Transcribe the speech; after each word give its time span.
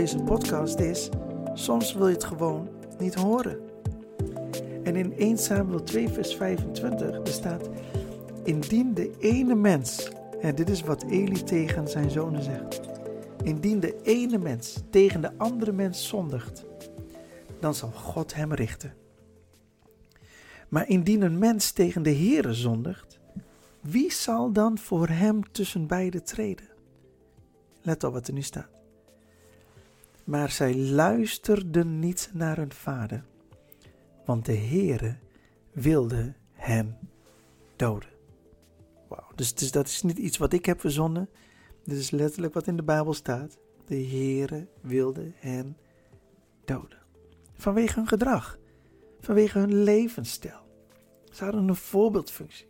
deze 0.00 0.22
podcast 0.22 0.78
is, 0.78 1.08
soms 1.54 1.94
wil 1.94 2.08
je 2.08 2.14
het 2.14 2.24
gewoon 2.24 2.68
niet 2.98 3.14
horen. 3.14 3.60
En 4.84 4.96
in 4.96 5.12
1 5.16 5.38
Samuel 5.38 5.82
2 5.82 6.08
vers 6.08 6.34
25 6.34 7.16
er 7.16 7.26
staat, 7.26 7.68
indien 8.44 8.94
de 8.94 9.16
ene 9.18 9.54
mens, 9.54 10.10
en 10.40 10.54
dit 10.54 10.68
is 10.68 10.82
wat 10.82 11.02
Eli 11.02 11.42
tegen 11.42 11.88
zijn 11.88 12.10
zonen 12.10 12.42
zegt, 12.42 12.80
indien 13.42 13.80
de 13.80 14.02
ene 14.02 14.38
mens 14.38 14.76
tegen 14.90 15.20
de 15.20 15.38
andere 15.38 15.72
mens 15.72 16.08
zondigt, 16.08 16.64
dan 17.58 17.74
zal 17.74 17.90
God 17.90 18.34
hem 18.34 18.52
richten. 18.52 18.94
Maar 20.68 20.88
indien 20.88 21.22
een 21.22 21.38
mens 21.38 21.72
tegen 21.72 22.02
de 22.02 22.14
Heere 22.14 22.54
zondigt, 22.54 23.20
wie 23.80 24.12
zal 24.12 24.52
dan 24.52 24.78
voor 24.78 25.08
hem 25.08 25.52
tussen 25.52 25.86
beiden 25.86 26.24
treden? 26.24 26.68
Let 27.82 28.04
op 28.04 28.12
wat 28.12 28.28
er 28.28 28.34
nu 28.34 28.42
staat. 28.42 28.79
Maar 30.30 30.50
zij 30.50 30.76
luisterden 30.76 31.98
niet 31.98 32.30
naar 32.32 32.56
hun 32.56 32.72
vader, 32.72 33.24
want 34.24 34.46
de 34.46 34.56
Heere 34.56 35.16
wilde 35.72 36.34
hen 36.52 36.98
doden. 37.76 38.08
Wauw, 39.08 39.28
dus, 39.34 39.70
dat 39.70 39.86
is 39.86 40.02
niet 40.02 40.18
iets 40.18 40.38
wat 40.38 40.52
ik 40.52 40.64
heb 40.64 40.80
verzonnen. 40.80 41.28
Dit 41.84 41.98
is 41.98 42.10
letterlijk 42.10 42.54
wat 42.54 42.66
in 42.66 42.76
de 42.76 42.82
Bijbel 42.82 43.14
staat. 43.14 43.58
De 43.86 44.06
Heere 44.06 44.68
wilde 44.80 45.32
hen 45.34 45.76
doden. 46.64 46.98
Vanwege 47.54 47.94
hun 47.94 48.08
gedrag, 48.08 48.58
vanwege 49.20 49.58
hun 49.58 49.82
levensstijl. 49.82 50.60
Ze 51.32 51.44
hadden 51.44 51.68
een 51.68 51.76
voorbeeldfunctie. 51.76 52.66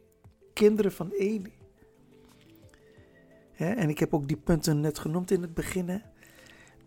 Kinderen 0.52 0.92
van 0.92 1.10
Eli. 1.10 1.52
en 3.56 3.88
ik 3.88 3.98
heb 3.98 4.14
ook 4.14 4.28
die 4.28 4.36
punten 4.36 4.80
net 4.80 4.98
genoemd 4.98 5.30
in 5.30 5.42
het 5.42 5.54
begin. 5.54 6.02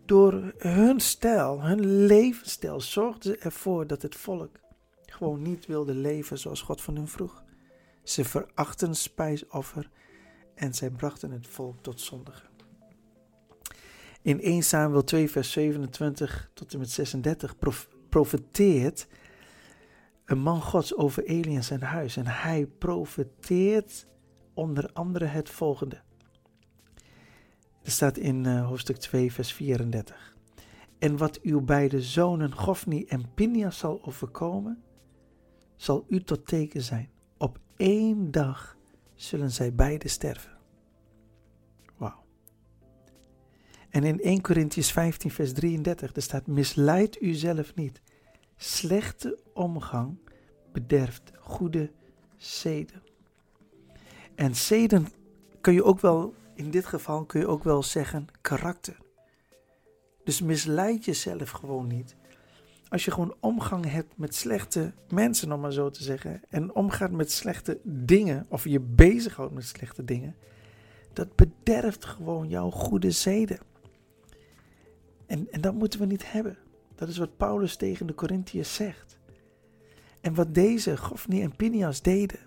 Door 0.06 0.52
hun 0.58 1.00
stijl, 1.00 1.62
hun 1.62 2.06
levensstijl, 2.06 2.80
zorgden 2.80 3.22
ze 3.32 3.38
ervoor 3.38 3.86
dat 3.86 4.02
het 4.02 4.14
volk 4.14 4.60
gewoon 5.06 5.42
niet 5.42 5.66
wilde 5.66 5.94
leven 5.94 6.38
zoals 6.38 6.62
God 6.62 6.82
van 6.82 6.96
hen 6.96 7.08
vroeg. 7.08 7.42
Ze 8.02 8.24
verachten 8.24 8.94
spijsoffer 8.94 9.90
en 10.54 10.74
zij 10.74 10.90
brachten 10.90 11.30
het 11.30 11.46
volk 11.46 11.82
tot 11.82 12.00
zondigen. 12.00 12.48
In 14.22 14.40
1 14.40 14.62
Samuel 14.62 15.04
2, 15.04 15.30
vers 15.30 15.52
27 15.52 16.50
tot 16.54 16.72
en 16.72 16.78
met 16.78 16.90
36 16.90 17.54
profeteert 18.08 19.06
een 20.24 20.38
man 20.38 20.62
Gods 20.62 20.96
over 20.96 21.24
Eli 21.24 21.56
en 21.56 21.64
zijn 21.64 21.82
huis. 21.82 22.16
En 22.16 22.26
hij 22.26 22.66
profeteert 22.66 24.06
onder 24.54 24.90
andere 24.92 25.24
het 25.24 25.50
volgende. 25.50 26.02
Er 27.84 27.90
staat 27.90 28.16
in 28.16 28.44
uh, 28.44 28.66
hoofdstuk 28.66 28.96
2, 28.96 29.32
vers 29.32 29.52
34. 29.52 30.36
En 30.98 31.16
wat 31.16 31.40
uw 31.40 31.60
beide 31.60 32.02
zonen 32.02 32.52
Gofni 32.52 33.04
en 33.04 33.34
Pinjas 33.34 33.78
zal 33.78 34.04
overkomen, 34.04 34.82
zal 35.76 36.04
u 36.08 36.22
tot 36.22 36.46
teken 36.46 36.82
zijn. 36.82 37.10
Op 37.38 37.58
één 37.76 38.30
dag 38.30 38.76
zullen 39.14 39.50
zij 39.50 39.74
beide 39.74 40.08
sterven. 40.08 40.50
Wauw. 41.96 42.24
En 43.88 44.04
in 44.04 44.20
1 44.20 44.40
Corinthians 44.40 44.92
15, 44.92 45.30
vers 45.30 45.52
33, 45.52 46.14
er 46.14 46.22
staat: 46.22 46.46
Misleid 46.46 47.22
u 47.22 47.32
zelf 47.32 47.74
niet. 47.74 48.00
Slechte 48.56 49.38
omgang 49.52 50.18
bederft 50.72 51.32
goede 51.40 51.90
zeden. 52.36 53.02
En 54.34 54.54
zeden 54.54 55.06
kun 55.60 55.72
je 55.72 55.84
ook 55.84 56.00
wel, 56.00 56.34
in 56.54 56.70
dit 56.70 56.86
geval 56.86 57.24
kun 57.24 57.40
je 57.40 57.46
ook 57.46 57.64
wel 57.64 57.82
zeggen, 57.82 58.26
karakter. 58.40 58.96
Dus 60.24 60.40
misleid 60.40 61.04
jezelf 61.04 61.50
gewoon 61.50 61.86
niet. 61.86 62.16
Als 62.88 63.04
je 63.04 63.10
gewoon 63.10 63.34
omgang 63.40 63.90
hebt 63.90 64.16
met 64.16 64.34
slechte 64.34 64.92
mensen, 65.08 65.52
om 65.52 65.60
maar 65.60 65.72
zo 65.72 65.90
te 65.90 66.02
zeggen, 66.02 66.42
en 66.48 66.74
omgaat 66.74 67.10
met 67.10 67.32
slechte 67.32 67.80
dingen, 67.84 68.46
of 68.48 68.64
je 68.64 68.80
bezighoudt 68.80 69.54
met 69.54 69.66
slechte 69.66 70.04
dingen, 70.04 70.36
dat 71.12 71.36
bederft 71.36 72.04
gewoon 72.04 72.48
jouw 72.48 72.70
goede 72.70 73.10
zeden. 73.10 73.58
En, 75.26 75.50
en 75.50 75.60
dat 75.60 75.74
moeten 75.74 76.00
we 76.00 76.06
niet 76.06 76.32
hebben. 76.32 76.58
Dat 76.94 77.08
is 77.08 77.18
wat 77.18 77.36
Paulus 77.36 77.76
tegen 77.76 78.06
de 78.06 78.14
Corinthiërs 78.14 78.74
zegt. 78.74 79.18
En 80.20 80.34
wat 80.34 80.54
deze 80.54 80.96
Gofni 80.96 81.42
en 81.42 81.56
Pinias 81.56 82.02
deden. 82.02 82.40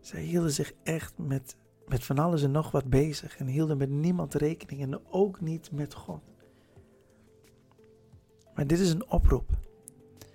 Zij 0.00 0.22
hielden 0.22 0.52
zich 0.52 0.72
echt 0.82 1.12
met, 1.18 1.56
met 1.90 2.04
van 2.04 2.18
alles 2.18 2.42
en 2.42 2.50
nog 2.50 2.70
wat 2.70 2.90
bezig. 2.90 3.36
En 3.36 3.46
hielden 3.46 3.76
met 3.76 3.90
niemand 3.90 4.34
rekening. 4.34 4.82
En 4.82 5.00
ook 5.10 5.40
niet 5.40 5.72
met 5.72 5.94
God. 5.94 6.22
Maar 8.54 8.66
dit 8.66 8.78
is 8.78 8.90
een 8.90 9.10
oproep. 9.10 9.50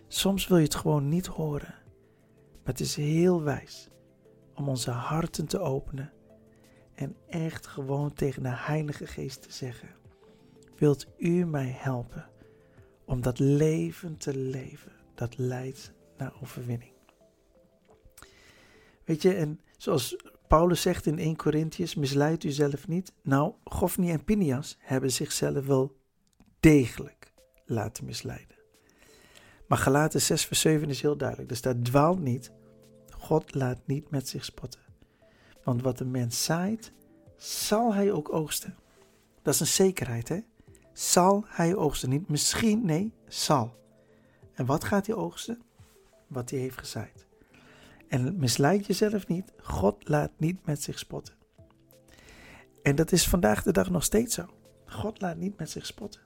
Soms 0.08 0.48
wil 0.48 0.58
je 0.58 0.64
het 0.64 0.76
gewoon 0.76 1.10
niet 1.10 1.26
horen. 1.26 1.76
Maar 2.64 2.74
het 2.74 2.80
is 2.80 2.96
heel 2.96 3.44
wijs 3.44 3.90
om 4.54 4.70
onze 4.70 4.92
harten 4.92 5.46
te 5.46 5.60
openen. 5.60 6.12
En 6.94 7.16
echt 7.28 7.68
gewoon 7.68 8.14
tegen 8.14 8.44
de 8.44 8.56
Heilige 8.56 9.08
Geest 9.08 9.42
te 9.42 9.52
zeggen: 9.52 9.90
Wilt 10.76 11.08
u 11.18 11.46
mij 11.46 11.76
helpen? 11.78 12.30
om 13.06 13.22
dat 13.22 13.40
leven 13.40 14.18
te 14.18 14.38
leven 14.38 14.92
dat 15.14 15.38
leidt 15.38 15.94
naar 16.18 16.34
overwinning. 16.42 16.92
Weet 19.04 19.22
je, 19.22 19.34
en 19.34 19.62
zoals 19.78 20.16
Paulus 20.56 20.82
zegt 20.82 21.06
in 21.06 21.20
1 21.20 21.36
Corinthians, 21.36 21.96
misleid 21.96 22.44
u 22.44 22.52
zelf 22.52 22.88
niet. 22.88 23.14
Nou, 23.22 23.54
Gofni 23.64 24.12
en 24.12 24.24
Pinias 24.24 24.78
hebben 24.80 25.12
zichzelf 25.12 25.66
wel 25.66 25.96
degelijk 26.60 27.34
laten 27.66 28.06
misleiden. 28.06 28.56
Maar 29.68 29.78
Galaten 29.78 30.22
6 30.22 30.46
vers 30.46 30.60
7 30.60 30.90
is 30.90 31.02
heel 31.02 31.18
duidelijk. 31.18 31.50
Er 31.50 31.58
staat, 31.58 31.86
dwaalt 31.86 32.20
niet, 32.20 32.52
God 33.10 33.56
laat 33.56 33.80
niet 33.86 34.10
met 34.10 34.30
zich 34.30 34.46
spotten. 34.46 34.80
Want 35.64 35.82
wat 35.82 36.00
een 36.00 36.12
mens 36.12 36.44
zaait, 36.44 36.92
zal 37.38 37.94
hij 37.94 38.12
ook 38.12 38.34
oogsten. 38.34 38.76
Dat 39.42 39.54
is 39.54 39.60
een 39.60 39.68
zekerheid, 39.68 40.30
hè? 40.30 40.40
zal 40.94 41.44
hij 41.48 41.76
oogsten. 41.76 42.10
Niet 42.10 42.30
misschien, 42.30 42.86
nee, 42.86 43.14
zal. 43.28 43.76
En 44.54 44.66
wat 44.66 44.84
gaat 44.84 45.06
hij 45.06 45.16
oogsten? 45.16 45.62
Wat 46.28 46.50
hij 46.50 46.60
heeft 46.60 46.78
gezaaid. 46.78 47.26
En 48.08 48.38
misleid 48.38 48.86
jezelf 48.86 49.28
niet. 49.28 49.54
God 49.62 50.10
laat 50.10 50.32
niet 50.38 50.66
met 50.66 50.82
zich 50.82 51.00
spotten. 51.00 51.34
En 52.84 52.96
dat 52.96 53.12
is 53.12 53.28
vandaag 53.28 53.64
de 53.64 53.72
dag 53.72 53.90
nog 53.90 54.04
steeds 54.04 54.36
zo. 54.36 54.46
God 54.86 55.22
laat 55.22 55.38
niet 55.38 55.58
met 55.58 55.70
zich 55.70 55.86
spotten. 55.86 56.22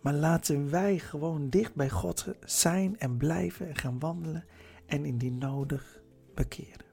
Maar 0.00 0.14
laten 0.14 0.70
wij 0.70 0.98
gewoon 0.98 1.48
dicht 1.48 1.74
bij 1.74 1.90
God 1.90 2.26
zijn 2.44 2.98
en 2.98 3.16
blijven 3.16 3.68
en 3.68 3.76
gaan 3.76 3.98
wandelen 3.98 4.44
en 4.86 5.04
indien 5.04 5.38
nodig 5.38 6.00
bekeren. 6.34 6.86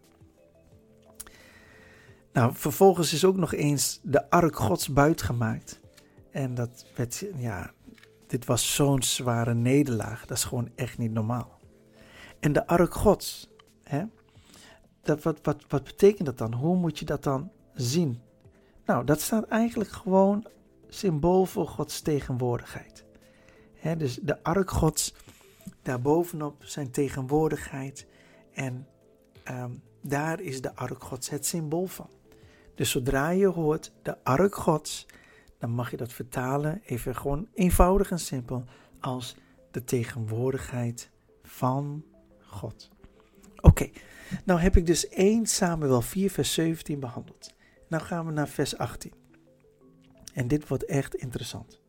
Nou, 2.34 2.56
vervolgens 2.56 3.14
is 3.14 3.26
ook 3.26 3.38
nog 3.38 3.54
eens 3.54 4.00
de 4.04 4.30
ark 4.30 4.56
Gods 4.56 4.94
buitgemaakt. 4.94 5.80
En 6.32 6.56
dat 6.56 6.86
werd, 6.96 7.26
ja, 7.36 7.74
dit 8.28 8.46
was 8.46 8.76
zo'n 8.76 9.04
zware 9.04 9.54
nederlaag. 9.54 10.26
Dat 10.26 10.38
is 10.38 10.44
gewoon 10.44 10.70
echt 10.76 10.98
niet 10.98 11.12
normaal. 11.12 11.60
En 12.40 12.54
de 12.54 12.68
ark 12.68 12.94
gods, 12.94 13.50
hè? 13.90 14.04
Dat, 15.02 15.24
wat, 15.24 15.40
wat, 15.42 15.66
wat 15.68 15.84
betekent 15.84 16.26
dat 16.26 16.38
dan? 16.38 16.54
Hoe 16.54 16.76
moet 16.76 17.00
je 17.00 17.06
dat 17.06 17.24
dan 17.24 17.52
zien? 17.74 18.22
Nou, 18.86 19.06
dat 19.06 19.22
staat 19.22 19.48
eigenlijk 19.48 19.90
gewoon 19.90 20.46
symbool 20.88 21.46
voor 21.46 21.68
Gods 21.68 22.02
tegenwoordigheid. 22.02 23.06
Dus 23.98 24.16
de 24.16 24.44
ark 24.44 24.72
gods, 24.72 25.14
daarbovenop 25.82 26.64
zijn 26.64 26.92
tegenwoordigheid. 26.92 28.08
En 28.54 28.88
ehm, 29.44 29.72
daar 30.02 30.40
is 30.40 30.62
de 30.62 30.76
ark 30.76 31.04
gods 31.04 31.30
het 31.30 31.46
symbool 31.46 31.86
van. 31.86 32.10
Dus 32.76 32.92
zodra 32.92 33.30
je 33.30 33.48
hoort 33.48 33.92
de 34.02 34.24
ark 34.24 34.56
gods, 34.56 35.06
dan 35.58 35.70
mag 35.70 35.92
je 35.92 35.98
dat 35.98 36.14
vertalen, 36.14 36.82
even 36.86 37.16
gewoon 37.16 37.48
eenvoudig 37.54 38.12
en 38.12 38.20
simpel, 38.20 38.64
als 39.00 39.36
de 39.72 39.84
tegenwoordigheid 39.84 41.10
van 41.44 42.04
God. 42.40 42.90
Oké, 43.62 43.90
nou 44.46 44.60
heb 44.60 44.78
ik 44.78 44.86
dus 44.86 45.08
1 45.08 45.46
Samuel 45.46 46.02
4 46.02 46.32
vers 46.32 46.54
17 46.54 47.00
behandeld. 47.00 47.54
Nou 47.88 48.04
gaan 48.04 48.26
we 48.26 48.32
naar 48.32 48.48
vers 48.48 48.78
18. 48.78 49.14
En 50.34 50.48
dit 50.48 50.68
wordt 50.68 50.86
echt 50.86 51.16
interessant. 51.16 51.82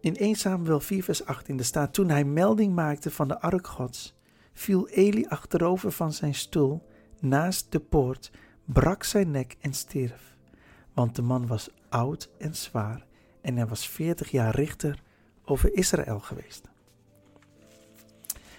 In 0.00 0.16
1 0.16 0.34
Samuel 0.34 0.80
4 0.80 1.02
vers 1.02 1.24
18 1.24 1.58
er 1.58 1.64
staat, 1.64 1.94
toen 1.94 2.08
hij 2.08 2.24
melding 2.24 2.74
maakte 2.74 3.10
van 3.10 3.28
de 3.28 3.40
ark 3.40 3.66
gods, 3.66 4.14
viel 4.52 4.88
Eli 4.88 5.26
achterover 5.26 5.92
van 5.92 6.12
zijn 6.12 6.34
stoel 6.34 6.86
naast 7.20 7.72
de 7.72 7.80
poort, 7.80 8.30
brak 8.64 9.04
zijn 9.04 9.30
nek 9.30 9.56
en 9.60 9.72
stierf 9.72 10.32
want 10.94 11.16
de 11.16 11.22
man 11.22 11.46
was 11.46 11.70
oud 11.88 12.30
en 12.38 12.54
zwaar 12.54 13.06
en 13.40 13.56
hij 13.56 13.66
was 13.66 13.88
40 13.88 14.30
jaar 14.30 14.54
richter 14.54 15.02
over 15.44 15.74
Israël 15.74 16.20
geweest. 16.20 16.70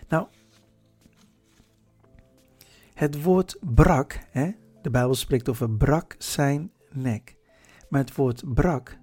Nou, 0.08 0.28
het 2.94 3.24
woord 3.24 3.58
brak, 3.62 4.20
hè, 4.30 4.52
de 4.82 4.90
Bijbel 4.90 5.16
spreekt 5.16 5.50
over 5.50 5.70
brak 5.70 6.16
zijn 6.18 6.72
nek. 6.92 7.36
Maar 7.90 8.02
het 8.02 8.16
woord 8.16 8.54
brak 8.54 8.98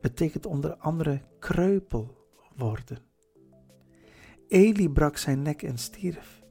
betekent 0.00 0.46
onder 0.46 0.76
andere 0.76 1.20
kreupel 1.38 2.26
worden. 2.56 2.98
Eli 4.48 4.88
brak 4.88 5.16
zijn 5.16 5.42
nek 5.42 5.62
en 5.62 5.78
stierf. 5.78 6.42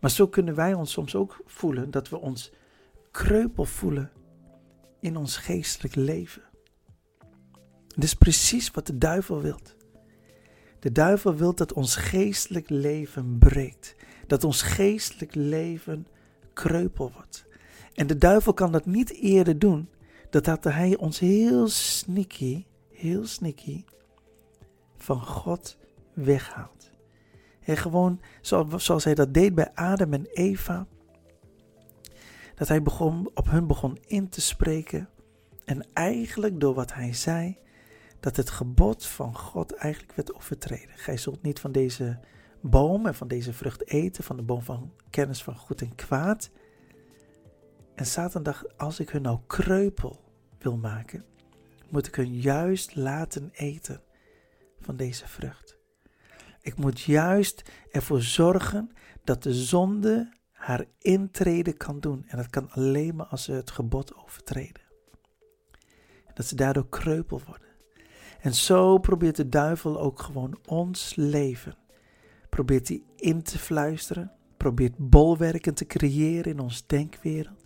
Maar 0.00 0.10
zo 0.10 0.28
kunnen 0.28 0.54
wij 0.54 0.74
ons 0.74 0.92
soms 0.92 1.14
ook 1.14 1.40
voelen 1.44 1.90
dat 1.90 2.08
we 2.08 2.18
ons 2.18 2.52
kreupel 3.10 3.64
voelen 3.64 4.10
in 5.00 5.16
ons 5.16 5.36
geestelijk 5.36 5.94
leven. 5.94 6.42
Dit 7.86 8.04
is 8.04 8.14
precies 8.14 8.70
wat 8.70 8.86
de 8.86 8.98
duivel 8.98 9.40
wil. 9.40 9.58
De 10.78 10.92
duivel 10.92 11.34
wil 11.34 11.54
dat 11.54 11.72
ons 11.72 11.96
geestelijk 11.96 12.68
leven 12.68 13.38
breekt. 13.38 13.96
Dat 14.26 14.44
ons 14.44 14.62
geestelijk 14.62 15.34
leven 15.34 16.06
kreupel 16.60 17.12
wordt. 17.14 17.46
En 17.94 18.06
de 18.06 18.18
duivel 18.18 18.54
kan 18.54 18.72
dat 18.72 18.86
niet 18.86 19.12
eerder 19.12 19.58
doen 19.58 19.88
dat 20.30 20.44
dat 20.44 20.64
hij 20.64 20.96
ons 20.96 21.18
heel 21.18 21.68
sneaky, 21.68 22.64
heel 22.90 23.26
sneaky 23.26 23.84
van 24.96 25.20
God 25.20 25.76
weghaalt. 26.12 26.90
En 27.60 27.76
gewoon 27.76 28.20
zoals 28.76 29.04
hij 29.04 29.14
dat 29.14 29.34
deed 29.34 29.54
bij 29.54 29.70
Adam 29.74 30.12
en 30.12 30.26
Eva. 30.32 30.86
Dat 32.54 32.68
hij 32.68 32.82
begon, 32.82 33.30
op 33.34 33.50
hun 33.50 33.66
begon 33.66 33.98
in 34.06 34.28
te 34.28 34.40
spreken. 34.40 35.08
En 35.64 35.86
eigenlijk 35.92 36.60
door 36.60 36.74
wat 36.74 36.94
hij 36.94 37.12
zei, 37.12 37.58
dat 38.20 38.36
het 38.36 38.50
gebod 38.50 39.06
van 39.06 39.36
God 39.36 39.74
eigenlijk 39.74 40.12
werd 40.12 40.34
overtreden. 40.34 40.96
Gij 40.96 41.16
zult 41.16 41.42
niet 41.42 41.60
van 41.60 41.72
deze 41.72 42.18
boom 42.60 43.06
en 43.06 43.14
van 43.14 43.28
deze 43.28 43.52
vrucht 43.52 43.88
eten, 43.88 44.24
van 44.24 44.36
de 44.36 44.42
boom 44.42 44.62
van 44.62 44.92
kennis 45.10 45.42
van 45.42 45.56
goed 45.56 45.80
en 45.80 45.94
kwaad. 45.94 46.50
En 47.94 48.06
Satan 48.06 48.42
dacht, 48.42 48.78
als 48.78 49.00
ik 49.00 49.10
hun 49.10 49.22
nou 49.22 49.38
kreupel 49.46 50.20
wil 50.58 50.76
maken, 50.76 51.24
moet 51.88 52.06
ik 52.06 52.14
hun 52.14 52.40
juist 52.40 52.96
laten 52.96 53.50
eten 53.52 54.02
van 54.80 54.96
deze 54.96 55.28
vrucht. 55.28 55.78
Ik 56.60 56.76
moet 56.76 57.00
juist 57.00 57.70
ervoor 57.90 58.22
zorgen 58.22 58.90
dat 59.24 59.42
de 59.42 59.54
zonde 59.54 60.32
haar 60.52 60.84
intrede 60.98 61.72
kan 61.72 62.00
doen. 62.00 62.24
En 62.26 62.36
dat 62.36 62.50
kan 62.50 62.70
alleen 62.70 63.16
maar 63.16 63.26
als 63.26 63.44
ze 63.44 63.52
het 63.52 63.70
gebod 63.70 64.14
overtreden. 64.14 64.82
En 66.26 66.34
dat 66.34 66.46
ze 66.46 66.54
daardoor 66.54 66.88
kreupel 66.88 67.40
worden. 67.46 67.68
En 68.40 68.54
zo 68.54 68.98
probeert 68.98 69.36
de 69.36 69.48
duivel 69.48 70.00
ook 70.00 70.20
gewoon 70.20 70.58
ons 70.66 71.14
leven. 71.14 71.79
Probeert 72.50 72.88
hij 72.88 73.02
in 73.16 73.42
te 73.42 73.58
fluisteren. 73.58 74.32
Probeert 74.56 74.94
bolwerken 74.96 75.74
te 75.74 75.86
creëren 75.86 76.52
in 76.52 76.60
ons 76.60 76.86
denkwereld. 76.86 77.64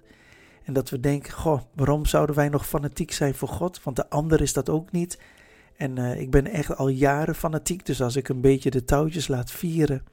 En 0.65 0.73
dat 0.73 0.91
we 0.91 1.01
denken, 1.01 1.33
goh, 1.33 1.61
waarom 1.75 2.07
zouden 2.07 2.37
wij 2.37 2.49
nog 2.49 2.67
fanatiek 2.67 3.13
zijn 3.13 3.35
voor 3.35 3.49
God? 3.49 3.83
Want 3.83 3.97
de 3.97 4.11
ander 4.11 4.41
is 4.41 4.53
dat 4.53 4.69
ook 4.69 4.93
niet. 4.93 5.19
En 5.77 5.99
uh, 5.99 6.21
ik 6.21 6.31
ben 6.31 6.47
echt 6.47 6.77
al 6.77 6.89
jaren 6.89 7.35
fanatiek, 7.35 7.87
dus 7.87 8.03
als 8.03 8.17
ik 8.17 8.29
een 8.29 8.41
beetje 8.41 8.71
de 8.71 8.85
touwtjes 8.85 9.29
laat 9.29 9.51
vieren, 9.51 10.05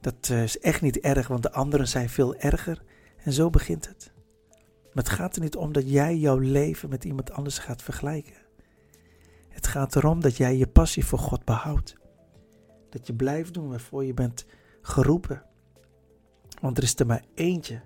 dat 0.00 0.28
uh, 0.30 0.42
is 0.42 0.58
echt 0.58 0.80
niet 0.80 0.98
erg, 0.98 1.28
want 1.28 1.42
de 1.42 1.52
anderen 1.52 1.88
zijn 1.88 2.08
veel 2.08 2.34
erger. 2.34 2.82
En 3.16 3.32
zo 3.32 3.50
begint 3.50 3.88
het. 3.88 4.12
Maar 4.92 5.04
het 5.04 5.12
gaat 5.12 5.36
er 5.36 5.42
niet 5.42 5.56
om 5.56 5.72
dat 5.72 5.90
jij 5.90 6.16
jouw 6.16 6.38
leven 6.38 6.88
met 6.88 7.04
iemand 7.04 7.32
anders 7.32 7.58
gaat 7.58 7.82
vergelijken. 7.82 8.34
Het 9.48 9.66
gaat 9.66 9.96
erom 9.96 10.20
dat 10.20 10.36
jij 10.36 10.56
je 10.56 10.66
passie 10.66 11.04
voor 11.04 11.18
God 11.18 11.44
behoudt. 11.44 11.96
Dat 12.94 13.06
je 13.06 13.14
blijft 13.14 13.54
doen 13.54 13.68
waarvoor 13.68 14.04
je 14.04 14.14
bent 14.14 14.46
geroepen. 14.82 15.42
Want 16.60 16.76
er 16.76 16.82
is 16.82 16.98
er 16.98 17.06
maar 17.06 17.24
eentje 17.34 17.80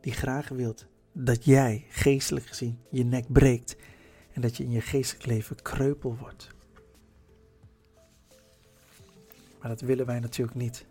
die 0.00 0.12
graag 0.12 0.48
wilt 0.48 0.86
dat 1.12 1.44
jij, 1.44 1.86
geestelijk 1.88 2.46
gezien, 2.46 2.78
je 2.90 3.04
nek 3.04 3.32
breekt 3.32 3.76
en 4.32 4.40
dat 4.40 4.56
je 4.56 4.64
in 4.64 4.70
je 4.70 4.80
geestelijk 4.80 5.26
leven 5.26 5.62
kreupel 5.62 6.16
wordt. 6.16 6.50
Maar 9.60 9.68
dat 9.68 9.80
willen 9.80 10.06
wij 10.06 10.20
natuurlijk 10.20 10.56
niet. 10.56 10.86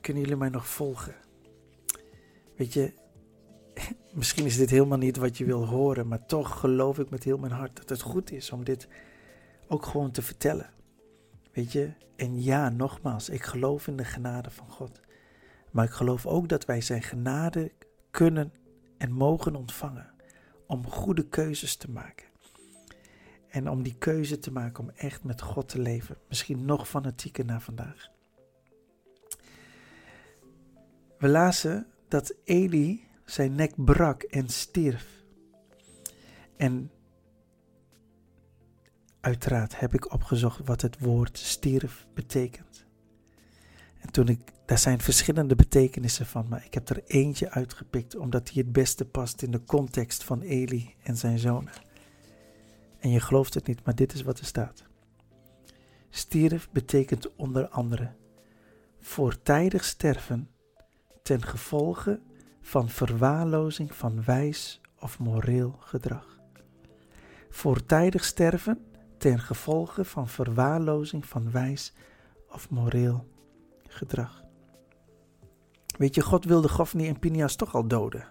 Kunnen 0.00 0.22
jullie 0.22 0.38
mij 0.38 0.48
nog 0.48 0.68
volgen? 0.68 1.14
Weet 2.56 2.72
je, 2.72 2.92
misschien 4.12 4.44
is 4.44 4.56
dit 4.56 4.70
helemaal 4.70 4.98
niet 4.98 5.16
wat 5.16 5.38
je 5.38 5.44
wil 5.44 5.66
horen, 5.66 6.08
maar 6.08 6.26
toch 6.26 6.60
geloof 6.60 6.98
ik 6.98 7.10
met 7.10 7.24
heel 7.24 7.38
mijn 7.38 7.52
hart 7.52 7.76
dat 7.76 7.88
het 7.88 8.00
goed 8.00 8.30
is 8.30 8.50
om 8.50 8.64
dit 8.64 8.88
ook 9.68 9.86
gewoon 9.86 10.10
te 10.10 10.22
vertellen. 10.22 10.70
Weet 11.52 11.72
je, 11.72 11.92
en 12.16 12.42
ja, 12.42 12.68
nogmaals, 12.68 13.28
ik 13.28 13.42
geloof 13.42 13.86
in 13.86 13.96
de 13.96 14.04
genade 14.04 14.50
van 14.50 14.68
God. 14.68 15.00
Maar 15.70 15.84
ik 15.84 15.90
geloof 15.90 16.26
ook 16.26 16.48
dat 16.48 16.64
wij 16.64 16.80
zijn 16.80 17.02
genade 17.02 17.72
kunnen 18.10 18.52
en 18.98 19.12
mogen 19.12 19.54
ontvangen 19.54 20.10
om 20.66 20.86
goede 20.86 21.28
keuzes 21.28 21.76
te 21.76 21.90
maken. 21.90 22.26
En 23.48 23.68
om 23.68 23.82
die 23.82 23.98
keuze 23.98 24.38
te 24.38 24.52
maken 24.52 24.82
om 24.82 24.90
echt 24.90 25.24
met 25.24 25.42
God 25.42 25.68
te 25.68 25.80
leven. 25.80 26.16
Misschien 26.28 26.64
nog 26.64 26.88
fanatieker 26.88 27.44
na 27.44 27.60
vandaag. 27.60 28.10
We 31.18 31.28
lazen 31.28 31.86
dat 32.08 32.34
Eli 32.44 33.08
zijn 33.24 33.54
nek 33.54 33.84
brak 33.84 34.22
en 34.22 34.48
stierf. 34.48 35.24
En 36.56 36.90
uiteraard 39.22 39.80
heb 39.80 39.94
ik 39.94 40.12
opgezocht 40.12 40.60
wat 40.64 40.80
het 40.80 40.98
woord 40.98 41.38
stierf 41.38 42.06
betekent. 42.14 42.86
En 44.00 44.12
toen 44.12 44.28
ik, 44.28 44.40
daar 44.66 44.78
zijn 44.78 45.00
verschillende 45.00 45.54
betekenissen 45.54 46.26
van, 46.26 46.46
maar 46.48 46.64
ik 46.64 46.74
heb 46.74 46.88
er 46.88 47.02
eentje 47.06 47.50
uitgepikt 47.50 48.16
omdat 48.16 48.46
die 48.46 48.62
het 48.62 48.72
beste 48.72 49.04
past 49.04 49.42
in 49.42 49.50
de 49.50 49.64
context 49.64 50.24
van 50.24 50.40
Eli 50.40 50.94
en 51.02 51.16
zijn 51.16 51.38
zonen. 51.38 51.72
En 52.98 53.10
je 53.10 53.20
gelooft 53.20 53.54
het 53.54 53.66
niet, 53.66 53.84
maar 53.84 53.94
dit 53.94 54.12
is 54.12 54.22
wat 54.22 54.38
er 54.38 54.44
staat. 54.44 54.84
Stierf 56.10 56.68
betekent 56.70 57.36
onder 57.36 57.68
andere 57.68 58.12
voortijdig 59.00 59.84
sterven 59.84 60.48
ten 61.22 61.42
gevolge 61.42 62.20
van 62.60 62.88
verwaarlozing 62.88 63.94
van 63.94 64.24
wijs 64.24 64.80
of 64.98 65.18
moreel 65.18 65.76
gedrag. 65.80 66.38
Voortijdig 67.50 68.24
sterven 68.24 68.84
ten 69.22 69.40
gevolge 69.40 70.04
van 70.04 70.28
verwaarlozing 70.28 71.26
van 71.26 71.50
wijs 71.50 71.92
of 72.48 72.70
moreel 72.70 73.26
gedrag. 73.88 74.42
Weet 75.98 76.14
je, 76.14 76.20
God 76.20 76.44
wilde 76.44 76.68
Gofni 76.68 77.08
en 77.08 77.18
Pinias 77.18 77.56
toch 77.56 77.74
al 77.74 77.88
doden. 77.88 78.28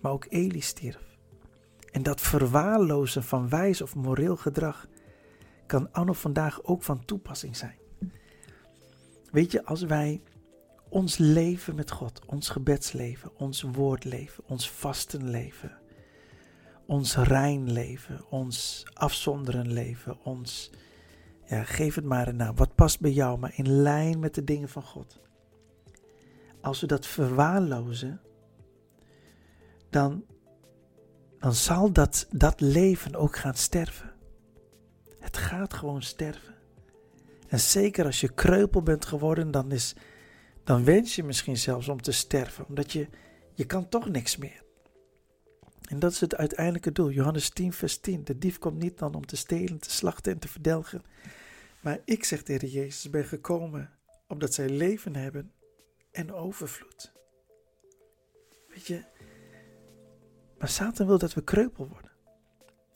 Maar 0.00 0.12
ook 0.12 0.26
Eli 0.28 0.60
stierf. 0.60 1.16
En 1.90 2.02
dat 2.02 2.20
verwaarlozen 2.20 3.22
van 3.22 3.48
wijs 3.48 3.82
of 3.82 3.94
moreel 3.94 4.36
gedrag 4.36 4.86
kan 5.66 5.92
anno 5.92 6.12
vandaag 6.12 6.62
ook 6.62 6.82
van 6.82 7.04
toepassing 7.04 7.56
zijn. 7.56 7.78
Weet 9.30 9.52
je, 9.52 9.64
als 9.64 9.82
wij 9.82 10.22
ons 10.88 11.16
leven 11.16 11.74
met 11.74 11.90
God, 11.90 12.20
ons 12.26 12.48
gebedsleven, 12.48 13.30
ons 13.36 13.62
woordleven, 13.62 14.44
ons 14.46 14.70
vastenleven, 14.70 15.78
ons 16.86 17.16
rein 17.16 17.72
leven, 17.72 18.24
ons 18.30 18.86
afzonderen 18.92 19.72
leven, 19.72 20.24
ons, 20.24 20.70
geef 21.48 21.94
het 21.94 22.04
maar 22.04 22.28
een 22.28 22.36
naam, 22.36 22.56
wat 22.56 22.74
past 22.74 23.00
bij 23.00 23.10
jou, 23.10 23.38
maar 23.38 23.52
in 23.54 23.68
lijn 23.82 24.18
met 24.18 24.34
de 24.34 24.44
dingen 24.44 24.68
van 24.68 24.82
God. 24.82 25.20
Als 26.60 26.80
we 26.80 26.86
dat 26.86 27.06
verwaarlozen, 27.06 28.20
dan, 29.90 30.24
dan 31.38 31.54
zal 31.54 31.92
dat, 31.92 32.26
dat 32.30 32.60
leven 32.60 33.14
ook 33.14 33.36
gaan 33.36 33.54
sterven. 33.54 34.12
Het 35.18 35.36
gaat 35.36 35.74
gewoon 35.74 36.02
sterven. 36.02 36.54
En 37.48 37.60
zeker 37.60 38.04
als 38.04 38.20
je 38.20 38.32
kreupel 38.32 38.82
bent 38.82 39.04
geworden, 39.04 39.50
dan 39.50 39.72
is 39.72 39.94
dan 40.66 40.84
wens 40.84 41.14
je 41.14 41.22
misschien 41.22 41.56
zelfs 41.56 41.88
om 41.88 42.02
te 42.02 42.12
sterven, 42.12 42.66
omdat 42.68 42.92
je, 42.92 43.08
je 43.54 43.64
kan 43.64 43.88
toch 43.88 44.08
niks 44.08 44.36
meer. 44.36 44.62
En 45.86 45.98
dat 45.98 46.12
is 46.12 46.20
het 46.20 46.36
uiteindelijke 46.36 46.92
doel. 46.92 47.10
Johannes 47.10 47.48
10, 47.48 47.72
vers 47.72 47.98
10. 47.98 48.24
De 48.24 48.38
dief 48.38 48.58
komt 48.58 48.78
niet 48.78 48.98
dan 48.98 49.14
om 49.14 49.26
te 49.26 49.36
stelen, 49.36 49.78
te 49.78 49.90
slachten 49.90 50.32
en 50.32 50.38
te 50.38 50.48
verdelgen. 50.48 51.02
Maar 51.80 52.00
ik, 52.04 52.24
zeg 52.24 52.42
tegen 52.42 52.68
Jezus, 52.68 53.10
ben 53.10 53.24
gekomen 53.24 53.90
omdat 54.28 54.54
zij 54.54 54.68
leven 54.68 55.16
hebben 55.16 55.52
en 56.10 56.32
overvloed. 56.32 57.12
Weet 58.68 58.86
je, 58.86 59.04
maar 60.58 60.68
Satan 60.68 61.06
wil 61.06 61.18
dat 61.18 61.34
we 61.34 61.44
kreupel 61.44 61.88
worden. 61.88 62.10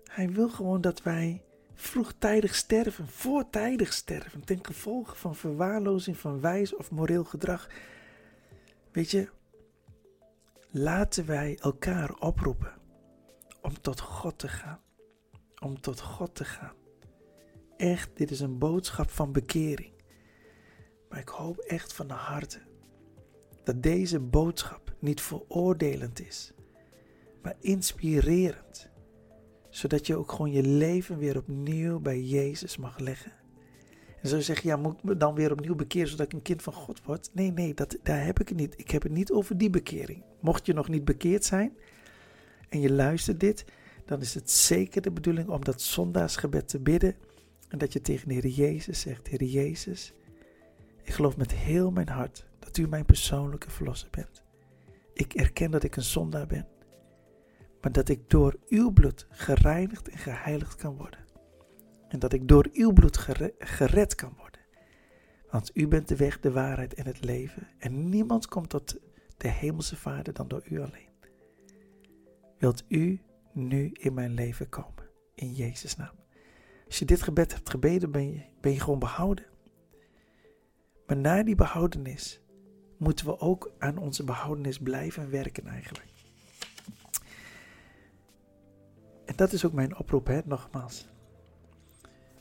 Hij 0.04 0.30
wil 0.30 0.48
gewoon 0.48 0.80
dat 0.80 1.02
wij 1.02 1.42
vroegtijdig 1.74 2.54
sterven, 2.54 3.08
voortijdig 3.08 3.92
sterven, 3.92 4.44
ten 4.44 4.64
gevolge 4.66 5.16
van 5.16 5.36
verwaarlozing 5.36 6.16
van 6.16 6.40
wijs 6.40 6.74
of 6.76 6.90
moreel 6.90 7.24
gedrag. 7.24 7.68
Weet 8.92 9.10
je, 9.10 9.28
laten 10.70 11.26
wij 11.26 11.58
elkaar 11.60 12.14
oproepen 12.14 12.79
om 13.62 13.80
tot 13.80 14.00
God 14.00 14.38
te 14.38 14.48
gaan. 14.48 14.80
Om 15.62 15.80
tot 15.80 16.00
God 16.00 16.34
te 16.34 16.44
gaan. 16.44 16.74
Echt, 17.76 18.10
dit 18.14 18.30
is 18.30 18.40
een 18.40 18.58
boodschap 18.58 19.10
van 19.10 19.32
bekering. 19.32 19.92
Maar 21.08 21.18
ik 21.18 21.28
hoop 21.28 21.58
echt 21.58 21.92
van 21.92 22.10
harte 22.10 22.60
dat 23.64 23.82
deze 23.82 24.20
boodschap 24.20 24.94
niet 24.98 25.20
veroordelend 25.20 26.20
is, 26.20 26.52
maar 27.42 27.56
inspirerend 27.60 28.90
Zodat 29.70 30.06
je 30.06 30.16
ook 30.16 30.32
gewoon 30.32 30.52
je 30.52 30.62
leven 30.62 31.18
weer 31.18 31.36
opnieuw 31.36 32.00
bij 32.00 32.20
Jezus 32.20 32.76
mag 32.76 32.98
leggen. 32.98 33.32
En 34.22 34.28
zo 34.28 34.40
zeg 34.40 34.60
je, 34.60 34.68
ja, 34.68 34.76
moet 34.76 34.92
ik 34.92 35.02
me 35.02 35.16
dan 35.16 35.34
weer 35.34 35.52
opnieuw 35.52 35.74
bekeren 35.74 36.08
zodat 36.08 36.26
ik 36.26 36.32
een 36.32 36.42
kind 36.42 36.62
van 36.62 36.72
God 36.72 37.04
word? 37.04 37.30
Nee, 37.32 37.52
nee, 37.52 37.74
dat, 37.74 37.96
daar 38.02 38.24
heb 38.24 38.40
ik 38.40 38.48
het 38.48 38.58
niet. 38.58 38.74
Ik 38.78 38.90
heb 38.90 39.02
het 39.02 39.12
niet 39.12 39.32
over 39.32 39.58
die 39.58 39.70
bekering. 39.70 40.24
Mocht 40.40 40.66
je 40.66 40.72
nog 40.72 40.88
niet 40.88 41.04
bekeerd 41.04 41.44
zijn 41.44 41.76
en 42.70 42.80
je 42.80 42.92
luistert 42.92 43.40
dit, 43.40 43.64
dan 44.04 44.20
is 44.20 44.34
het 44.34 44.50
zeker 44.50 45.02
de 45.02 45.10
bedoeling 45.10 45.48
om 45.48 45.64
dat 45.64 45.82
zondagsgebed 45.82 46.68
te 46.68 46.80
bidden. 46.80 47.16
En 47.68 47.78
dat 47.78 47.92
je 47.92 48.00
tegen 48.00 48.28
de 48.28 48.34
Heer 48.34 48.46
Jezus 48.46 49.00
zegt, 49.00 49.26
Heer 49.26 49.42
Jezus, 49.42 50.12
ik 51.02 51.12
geloof 51.12 51.36
met 51.36 51.52
heel 51.52 51.90
mijn 51.90 52.08
hart 52.08 52.46
dat 52.58 52.76
u 52.76 52.88
mijn 52.88 53.04
persoonlijke 53.04 53.70
verlosser 53.70 54.08
bent. 54.10 54.42
Ik 55.12 55.34
erken 55.34 55.70
dat 55.70 55.82
ik 55.82 55.96
een 55.96 56.02
zondaar 56.02 56.46
ben, 56.46 56.66
maar 57.80 57.92
dat 57.92 58.08
ik 58.08 58.30
door 58.30 58.56
uw 58.68 58.90
bloed 58.90 59.26
gereinigd 59.30 60.08
en 60.08 60.18
geheiligd 60.18 60.74
kan 60.74 60.96
worden. 60.96 61.20
En 62.08 62.18
dat 62.18 62.32
ik 62.32 62.48
door 62.48 62.68
uw 62.72 62.92
bloed 62.92 63.18
gered 63.58 64.14
kan 64.14 64.34
worden. 64.38 64.60
Want 65.50 65.70
u 65.74 65.88
bent 65.88 66.08
de 66.08 66.16
weg, 66.16 66.40
de 66.40 66.50
waarheid 66.50 66.94
en 66.94 67.06
het 67.06 67.24
leven. 67.24 67.68
En 67.78 68.08
niemand 68.08 68.46
komt 68.46 68.68
tot 68.68 68.96
de 69.36 69.48
hemelse 69.48 69.96
vader 69.96 70.32
dan 70.32 70.48
door 70.48 70.62
u 70.68 70.80
alleen. 70.80 71.09
Wilt 72.60 72.84
u 72.88 73.20
nu 73.52 73.90
in 73.92 74.14
mijn 74.14 74.34
leven 74.34 74.68
komen? 74.68 75.08
In 75.34 75.52
Jezus' 75.52 75.96
naam. 75.96 76.14
Als 76.86 76.98
je 76.98 77.04
dit 77.04 77.22
gebed 77.22 77.54
hebt 77.54 77.70
gebeden, 77.70 78.10
ben 78.10 78.32
je, 78.32 78.42
ben 78.60 78.72
je 78.72 78.80
gewoon 78.80 78.98
behouden. 78.98 79.44
Maar 81.06 81.16
na 81.16 81.42
die 81.42 81.54
behoudenis 81.54 82.40
moeten 82.96 83.26
we 83.26 83.38
ook 83.38 83.72
aan 83.78 83.98
onze 83.98 84.24
behoudenis 84.24 84.78
blijven 84.78 85.30
werken 85.30 85.66
eigenlijk. 85.66 86.08
En 89.24 89.36
dat 89.36 89.52
is 89.52 89.64
ook 89.64 89.72
mijn 89.72 89.96
oproep, 89.96 90.26
hè, 90.26 90.40
nogmaals. 90.44 91.08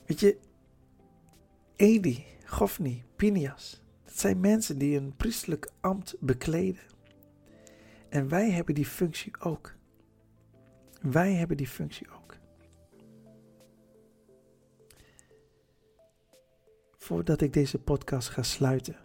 Weet 0.05 0.19
je, 0.19 0.37
Edi, 1.75 2.25
Gofni, 2.45 3.03
Pinias, 3.15 3.83
dat 4.03 4.19
zijn 4.19 4.39
mensen 4.39 4.77
die 4.77 4.97
een 4.97 5.15
priestelijk 5.15 5.71
ambt 5.79 6.15
bekleden. 6.19 6.83
En 8.09 8.27
wij 8.27 8.51
hebben 8.51 8.75
die 8.75 8.85
functie 8.85 9.31
ook. 9.39 9.77
Wij 10.99 11.33
hebben 11.33 11.57
die 11.57 11.67
functie 11.67 12.07
ook. 12.11 12.37
Voordat 16.97 17.41
ik 17.41 17.53
deze 17.53 17.79
podcast 17.79 18.29
ga 18.29 18.43
sluiten, 18.43 18.95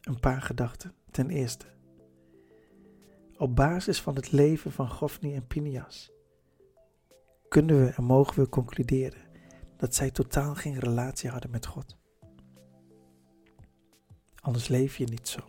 een 0.00 0.20
paar 0.20 0.42
gedachten. 0.42 0.94
Ten 1.10 1.30
eerste, 1.30 1.66
op 3.36 3.56
basis 3.56 4.00
van 4.00 4.14
het 4.14 4.32
leven 4.32 4.72
van 4.72 4.88
Gofni 4.88 5.34
en 5.34 5.46
Pinias 5.46 6.14
kunnen 7.48 7.84
we 7.84 7.90
en 7.90 8.04
mogen 8.04 8.42
we 8.42 8.48
concluderen 8.48 9.20
dat 9.76 9.94
zij 9.94 10.10
totaal 10.10 10.54
geen 10.54 10.78
relatie 10.78 11.30
hadden 11.30 11.50
met 11.50 11.66
God. 11.66 11.96
Anders 14.40 14.68
leef 14.68 14.96
je 14.96 15.04
niet 15.04 15.28
zo. 15.28 15.40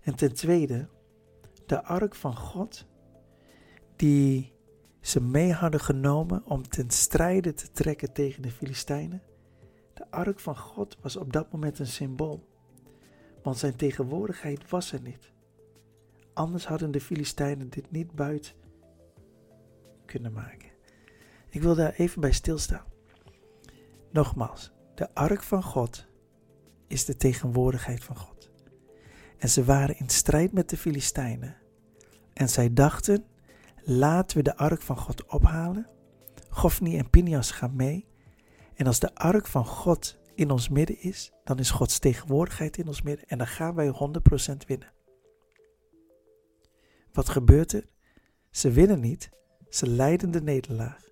En 0.00 0.14
ten 0.14 0.34
tweede, 0.34 0.88
de 1.66 1.84
ark 1.84 2.14
van 2.14 2.36
God, 2.36 2.86
die 4.00 4.52
ze 5.00 5.20
mee 5.20 5.52
hadden 5.52 5.80
genomen 5.80 6.44
om 6.44 6.68
ten 6.68 6.90
strijde 6.90 7.52
te 7.52 7.70
trekken 7.70 8.12
tegen 8.12 8.42
de 8.42 8.50
Filistijnen. 8.50 9.22
De 9.94 10.10
ark 10.10 10.40
van 10.40 10.56
God 10.56 10.96
was 11.00 11.16
op 11.16 11.32
dat 11.32 11.52
moment 11.52 11.78
een 11.78 11.86
symbool, 11.86 12.48
want 13.42 13.58
zijn 13.58 13.76
tegenwoordigheid 13.76 14.70
was 14.70 14.92
er 14.92 15.00
niet. 15.00 15.32
Anders 16.34 16.66
hadden 16.66 16.90
de 16.90 17.00
Filistijnen 17.00 17.70
dit 17.70 17.90
niet 17.90 18.12
buiten 18.12 18.52
kunnen 20.04 20.32
maken. 20.32 20.70
Ik 21.48 21.62
wil 21.62 21.74
daar 21.74 21.92
even 21.92 22.20
bij 22.20 22.32
stilstaan. 22.32 22.86
Nogmaals, 24.10 24.72
de 24.94 25.14
ark 25.14 25.42
van 25.42 25.62
God 25.62 26.06
is 26.86 27.04
de 27.04 27.16
tegenwoordigheid 27.16 28.04
van 28.04 28.16
God. 28.16 28.50
En 29.38 29.48
ze 29.48 29.64
waren 29.64 29.98
in 29.98 30.08
strijd 30.08 30.52
met 30.52 30.70
de 30.70 30.76
Filistijnen. 30.76 31.56
En 32.32 32.48
zij 32.48 32.72
dachten, 32.72 33.24
laten 33.90 34.36
we 34.36 34.42
de 34.42 34.56
ark 34.56 34.82
van 34.82 34.96
God 34.96 35.24
ophalen. 35.24 35.86
Gofni 36.48 36.98
en 36.98 37.10
Pinias 37.10 37.50
gaan 37.50 37.76
mee. 37.76 38.08
En 38.74 38.86
als 38.86 38.98
de 38.98 39.14
ark 39.14 39.46
van 39.46 39.66
God 39.66 40.18
in 40.34 40.50
ons 40.50 40.68
midden 40.68 41.00
is, 41.00 41.32
dan 41.44 41.58
is 41.58 41.70
Gods 41.70 41.98
tegenwoordigheid 41.98 42.76
in 42.76 42.86
ons 42.86 43.02
midden. 43.02 43.28
En 43.28 43.38
dan 43.38 43.46
gaan 43.46 43.74
wij 43.74 43.88
100% 43.88 44.56
winnen. 44.66 44.92
Wat 47.12 47.28
gebeurt 47.28 47.72
er? 47.72 47.84
Ze 48.50 48.70
winnen 48.70 49.00
niet, 49.00 49.30
ze 49.68 49.88
lijden 49.88 50.30
de 50.30 50.42
nederlaag. 50.42 51.08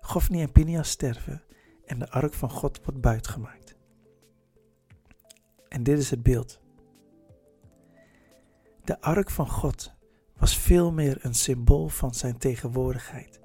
Gofni 0.00 0.42
en 0.42 0.52
Pinias 0.52 0.90
sterven 0.90 1.42
en 1.84 1.98
de 1.98 2.10
ark 2.10 2.34
van 2.34 2.50
God 2.50 2.80
wordt 2.84 3.00
buitgemaakt. 3.00 3.76
En 5.68 5.82
dit 5.82 5.98
is 5.98 6.10
het 6.10 6.22
beeld. 6.22 6.60
De 8.84 9.00
ark 9.00 9.30
van 9.30 9.48
God 9.48 9.96
was 10.38 10.56
veel 10.56 10.92
meer 10.92 11.18
een 11.20 11.34
symbool 11.34 11.88
van 11.88 12.14
zijn 12.14 12.38
tegenwoordigheid, 12.38 13.40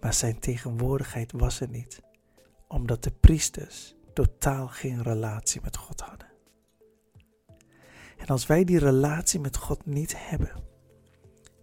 maar 0.00 0.14
zijn 0.14 0.38
tegenwoordigheid 0.38 1.32
was 1.32 1.60
er 1.60 1.68
niet, 1.68 2.02
omdat 2.68 3.02
de 3.02 3.12
priesters 3.20 3.94
totaal 4.14 4.68
geen 4.68 5.02
relatie 5.02 5.60
met 5.62 5.76
God 5.76 6.00
hadden. 6.00 6.28
En 8.16 8.26
als 8.26 8.46
wij 8.46 8.64
die 8.64 8.78
relatie 8.78 9.40
met 9.40 9.56
God 9.56 9.86
niet 9.86 10.14
hebben, 10.16 10.52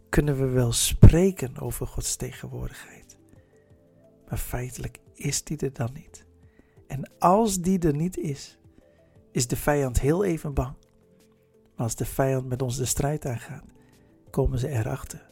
kunnen 0.10 0.38
we 0.38 0.46
wel 0.46 0.72
spreken 0.72 1.58
over 1.60 1.88
Gods 1.88 2.16
tegenwoordigheid 2.16 3.04
maar 4.34 4.42
feitelijk 4.42 5.00
is 5.14 5.44
die 5.44 5.58
er 5.58 5.74
dan 5.74 5.90
niet. 5.94 6.26
En 6.88 7.12
als 7.20 7.62
die 7.62 7.80
er 7.80 7.96
niet 7.96 8.18
is, 8.18 8.58
is 9.32 9.48
de 9.48 9.56
vijand 9.56 10.00
heel 10.00 10.24
even 10.24 10.54
bang. 10.54 10.76
Maar 11.76 11.86
als 11.86 11.96
de 11.96 12.06
vijand 12.06 12.48
met 12.48 12.62
ons 12.62 12.78
de 12.78 12.86
strijd 12.86 13.26
aangaat, 13.26 13.64
komen 14.34 14.60
ze 14.60 14.68
erachter 14.68 15.32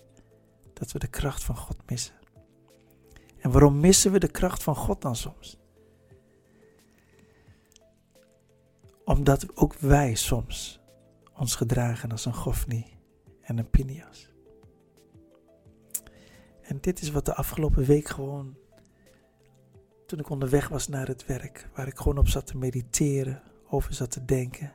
dat 0.74 0.92
we 0.92 1.00
de 1.00 1.08
kracht 1.08 1.44
van 1.44 1.58
God 1.58 1.90
missen. 1.90 2.16
En 3.38 3.52
waarom 3.52 3.80
missen 3.80 4.12
we 4.12 4.20
de 4.20 4.32
kracht 4.32 4.64
van 4.64 4.76
God 4.76 5.02
dan 5.02 5.16
soms? 5.16 5.58
Omdat 9.06 9.58
ook 9.58 9.74
wij 9.74 10.16
soms 10.16 10.82
ons 11.38 11.56
gedragen 11.56 12.12
als 12.12 12.26
een 12.26 12.34
Gofni 12.34 12.86
en 13.42 13.58
een 13.58 13.70
Pinias. 13.70 14.30
En 16.62 16.78
dit 16.82 17.02
is 17.02 17.12
wat 17.12 17.26
de 17.26 17.36
afgelopen 17.36 17.86
week 17.86 18.08
gewoon 18.08 18.58
toen 20.06 20.20
ik 20.20 20.30
onderweg 20.30 20.68
was 20.68 20.88
naar 20.88 21.08
het 21.08 21.26
werk, 21.26 21.70
waar 21.76 21.88
ik 21.88 21.98
gewoon 21.98 22.18
op 22.18 22.28
zat 22.28 22.48
te 22.48 22.58
mediteren, 22.58 23.44
over 23.70 23.94
zat 23.94 24.12
te 24.12 24.26
denken. 24.26 24.74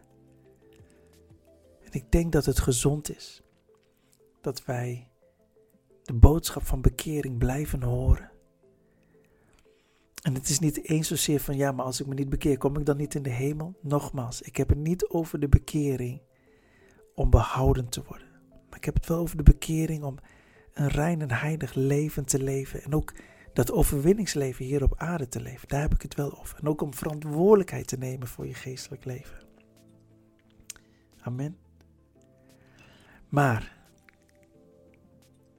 En 1.82 1.90
ik 1.90 2.12
denk 2.12 2.32
dat 2.32 2.44
het 2.44 2.60
gezond 2.60 3.16
is 3.16 3.44
dat 4.46 4.64
wij 4.64 5.08
de 6.02 6.12
boodschap 6.12 6.66
van 6.66 6.80
bekering 6.80 7.38
blijven 7.38 7.82
horen. 7.82 8.30
En 10.22 10.34
het 10.34 10.48
is 10.48 10.58
niet 10.58 10.88
eens 10.88 11.08
zozeer 11.08 11.40
van 11.40 11.56
ja, 11.56 11.72
maar 11.72 11.84
als 11.84 12.00
ik 12.00 12.06
me 12.06 12.14
niet 12.14 12.28
bekeer, 12.28 12.58
kom 12.58 12.76
ik 12.76 12.86
dan 12.86 12.96
niet 12.96 13.14
in 13.14 13.22
de 13.22 13.30
hemel? 13.30 13.78
Nogmaals, 13.82 14.42
ik 14.42 14.56
heb 14.56 14.68
het 14.68 14.78
niet 14.78 15.08
over 15.08 15.40
de 15.40 15.48
bekering 15.48 16.22
om 17.14 17.30
behouden 17.30 17.88
te 17.88 18.02
worden. 18.08 18.26
Maar 18.68 18.78
ik 18.78 18.84
heb 18.84 18.94
het 18.94 19.06
wel 19.06 19.18
over 19.18 19.36
de 19.36 19.42
bekering 19.42 20.02
om 20.02 20.18
een 20.72 20.88
rein 20.88 21.20
en 21.20 21.30
heilig 21.30 21.74
leven 21.74 22.24
te 22.24 22.42
leven. 22.42 22.82
En 22.82 22.94
ook 22.94 23.14
dat 23.52 23.72
overwinningsleven 23.72 24.64
hier 24.64 24.82
op 24.82 24.94
aarde 24.96 25.28
te 25.28 25.40
leven. 25.40 25.68
Daar 25.68 25.80
heb 25.80 25.94
ik 25.94 26.02
het 26.02 26.14
wel 26.14 26.38
over. 26.38 26.58
En 26.58 26.68
ook 26.68 26.80
om 26.80 26.94
verantwoordelijkheid 26.94 27.86
te 27.86 27.98
nemen 27.98 28.26
voor 28.26 28.46
je 28.46 28.54
geestelijk 28.54 29.04
leven. 29.04 29.38
Amen. 31.20 31.56
Maar, 33.28 33.75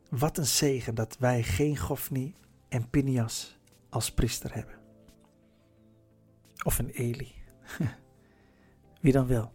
wat 0.09 0.37
een 0.37 0.45
zegen 0.45 0.95
dat 0.95 1.17
wij 1.19 1.43
geen 1.43 1.77
Gofni 1.77 2.33
en 2.69 2.89
Pinias 2.89 3.59
als 3.89 4.11
priester 4.11 4.53
hebben. 4.53 4.75
Of 6.63 6.79
een 6.79 6.89
Eli. 6.89 7.31
Wie 9.01 9.11
dan 9.11 9.27
wel? 9.27 9.51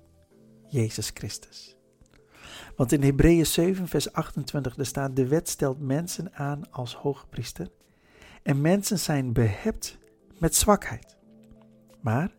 Jezus 0.69 1.11
Christus. 1.15 1.77
Want 2.77 2.93
in 2.93 3.03
Hebreeën 3.03 3.47
7, 3.47 3.89
vers 3.89 4.13
28, 4.13 4.77
er 4.77 4.87
staat: 4.87 5.17
De 5.17 5.27
wet 5.27 5.49
stelt 5.49 5.81
mensen 5.81 6.35
aan 6.35 6.71
als 6.71 6.95
hoge 6.95 7.27
priester 7.27 7.71
en 8.43 8.61
mensen 8.61 8.99
zijn 8.99 9.33
behept 9.33 9.99
met 10.39 10.55
zwakheid. 10.55 11.17
Maar 12.01 12.37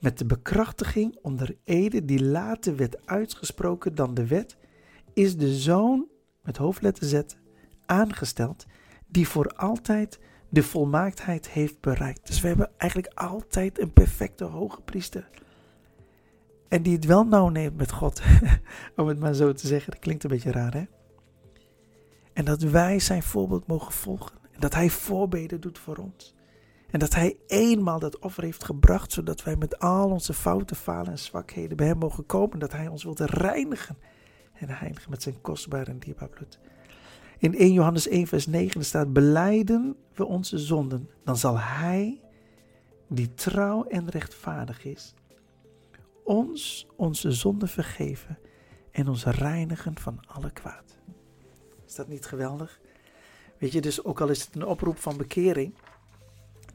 met 0.00 0.18
de 0.18 0.26
bekrachtiging 0.26 1.18
onder 1.22 1.56
ede 1.64 2.04
die 2.04 2.24
later 2.24 2.76
werd 2.76 3.06
uitgesproken 3.06 3.94
dan 3.94 4.14
de 4.14 4.26
wet, 4.26 4.56
is 5.14 5.36
de 5.36 5.54
zoon, 5.54 6.08
met 6.42 6.56
hoofdletter 6.56 7.06
Z, 7.06 7.22
aangesteld, 7.86 8.66
die 9.06 9.28
voor 9.28 9.46
altijd 9.46 10.18
de 10.48 10.62
volmaaktheid 10.62 11.48
heeft 11.48 11.80
bereikt. 11.80 12.26
Dus 12.26 12.40
we 12.40 12.48
hebben 12.48 12.70
eigenlijk 12.76 13.12
altijd 13.14 13.80
een 13.80 13.92
perfecte 13.92 14.44
hoge 14.44 14.80
priester. 14.80 15.28
En 16.68 16.82
die 16.82 16.92
het 16.92 17.04
wel 17.04 17.24
nauw 17.24 17.48
neemt 17.48 17.76
met 17.76 17.92
God, 17.92 18.22
om 18.96 19.06
het 19.06 19.18
maar 19.18 19.34
zo 19.34 19.52
te 19.52 19.66
zeggen. 19.66 19.90
Dat 19.92 20.00
klinkt 20.00 20.24
een 20.24 20.30
beetje 20.30 20.52
raar, 20.52 20.72
hè? 20.74 20.84
En 22.32 22.44
dat 22.44 22.62
wij 22.62 22.98
zijn 22.98 23.22
voorbeeld 23.22 23.66
mogen 23.66 23.92
volgen. 23.92 24.36
En 24.52 24.60
dat 24.60 24.74
hij 24.74 24.90
voorbeden 24.90 25.60
doet 25.60 25.78
voor 25.78 25.96
ons. 25.96 26.34
En 26.90 26.98
dat 26.98 27.14
hij 27.14 27.36
eenmaal 27.46 27.98
dat 27.98 28.18
offer 28.18 28.42
heeft 28.42 28.64
gebracht, 28.64 29.12
zodat 29.12 29.42
wij 29.42 29.56
met 29.56 29.78
al 29.78 30.10
onze 30.10 30.34
fouten, 30.34 30.76
falen 30.76 31.10
en 31.10 31.18
zwakheden 31.18 31.76
bij 31.76 31.86
hem 31.86 31.98
mogen 31.98 32.26
komen. 32.26 32.58
Dat 32.58 32.72
hij 32.72 32.88
ons 32.88 33.04
wilde 33.04 33.26
reinigen 33.26 33.98
en 34.52 34.68
heiligen 34.68 35.10
met 35.10 35.22
zijn 35.22 35.40
kostbare 35.40 35.90
en 35.90 35.98
dierbaar 35.98 36.28
bloed. 36.28 36.58
In 37.38 37.54
1 37.54 37.72
Johannes 37.72 38.08
1 38.08 38.26
vers 38.26 38.46
9 38.46 38.84
staat, 38.84 39.12
beleiden 39.12 39.96
we 40.14 40.24
onze 40.24 40.58
zonden, 40.58 41.10
dan 41.24 41.36
zal 41.36 41.58
hij, 41.58 42.20
die 43.08 43.34
trouw 43.34 43.84
en 43.84 44.08
rechtvaardig 44.08 44.84
is, 44.84 45.14
ons 46.24 46.86
onze 46.96 47.32
zonden 47.32 47.68
vergeven 47.68 48.38
en 48.90 49.08
ons 49.08 49.24
reinigen 49.24 49.98
van 49.98 50.20
alle 50.26 50.50
kwaad. 50.52 50.98
Is 51.86 51.94
dat 51.94 52.08
niet 52.08 52.26
geweldig? 52.26 52.80
Weet 53.58 53.72
je, 53.72 53.80
dus 53.80 54.04
ook 54.04 54.20
al 54.20 54.28
is 54.28 54.44
het 54.44 54.54
een 54.54 54.66
oproep 54.66 54.98
van 54.98 55.16
bekering, 55.16 55.74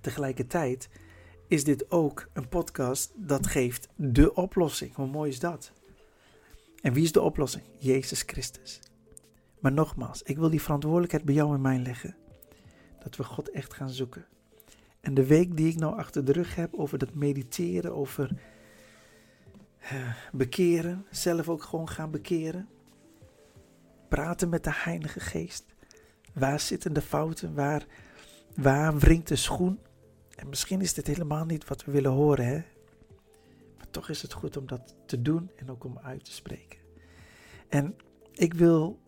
tegelijkertijd 0.02 0.90
is 1.48 1.64
dit 1.64 1.92
ook 1.92 2.28
een 2.34 2.50
podcast 2.50 3.12
dat 3.16 3.48
geeft 3.48 3.88
de 3.96 4.34
oplossing. 4.34 4.96
Hoe 4.96 5.08
mooi 5.08 5.30
is 5.30 5.40
dat? 5.40 5.72
En 6.82 6.94
wie 6.94 7.04
is 7.04 7.12
de 7.12 7.22
oplossing? 7.22 7.64
Jezus 7.78 8.22
Christus. 8.22 8.80
Maar 9.62 9.72
nogmaals, 9.72 10.24
ik 10.24 10.38
wil 10.38 10.50
die 10.50 10.62
verantwoordelijkheid 10.62 11.24
bij 11.24 11.34
jou 11.34 11.54
en 11.54 11.62
mij 11.62 11.80
leggen. 11.80 12.16
Dat 13.04 13.16
we 13.16 13.24
God 13.24 13.50
echt 13.50 13.74
gaan 13.74 13.90
zoeken. 13.90 14.26
En 15.00 15.14
de 15.14 15.26
week 15.26 15.58
die 15.58 15.70
ik 15.70 15.76
nou 15.76 15.98
achter 15.98 16.26
de 16.26 16.32
rug 16.32 16.56
heb 16.56 16.74
over 16.74 16.98
dat 16.98 17.14
mediteren, 17.14 17.96
over 17.96 18.32
uh, 19.82 20.14
bekeren, 20.32 21.06
zelf 21.10 21.50
ook 21.50 21.64
gewoon 21.64 21.90
gaan 21.90 22.12
bekeren. 22.12 22.68
Praten 24.08 24.50
met 24.50 24.64
de 24.64 24.74
Heilige 24.74 25.20
Geest. 25.20 25.66
Waar 26.34 26.60
zitten 26.60 26.94
de 26.94 27.02
fouten? 27.02 27.54
Waar, 27.54 27.86
waar 28.56 28.98
wringt 28.98 29.28
de 29.28 29.36
schoen? 29.36 29.80
En 30.36 30.50
misschien 30.50 30.82
is 30.82 30.94
dit 30.94 31.08
helemaal 31.08 31.46
niet 31.46 31.68
wat 31.68 31.86
we 31.86 31.92
willen 31.92 32.12
horen, 32.12 32.46
hè? 32.46 32.64
Maar 33.78 33.90
toch 33.90 34.10
is 34.10 34.22
het 34.22 34.34
goed 34.34 34.58
om 34.58 34.68
dat 34.68 34.96
te 35.06 35.22
doen 35.22 35.52
en 35.56 35.72
ook 35.72 35.84
om 35.84 36.00
uit 36.00 36.26
te 36.26 36.32
spreken. 36.32 36.80
En 37.70 37.96
ik 38.34 38.54
wil 38.54 39.00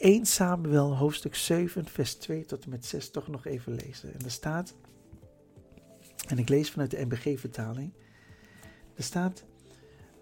1 0.00 0.26
Samuel 0.26 0.96
hoofdstuk 0.96 1.34
7 1.34 1.86
vers 1.86 2.14
2 2.14 2.44
tot 2.44 2.64
en 2.64 2.70
met 2.70 2.86
6 2.86 3.10
toch 3.10 3.28
nog 3.28 3.46
even 3.46 3.74
lezen. 3.74 4.14
En 4.14 4.24
er 4.24 4.30
staat, 4.30 4.74
en 6.28 6.38
ik 6.38 6.48
lees 6.48 6.70
vanuit 6.70 6.90
de 6.90 7.04
MBG-vertaling, 7.04 7.92
er 8.94 9.02
staat, 9.02 9.44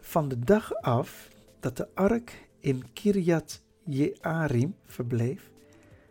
van 0.01 0.29
de 0.29 0.39
dag 0.39 0.75
af 0.75 1.29
dat 1.61 1.77
de 1.77 1.89
ark 1.95 2.49
in 2.61 2.93
Kiryat 2.93 3.63
Jearim 3.85 4.77
verbleef, 4.85 5.51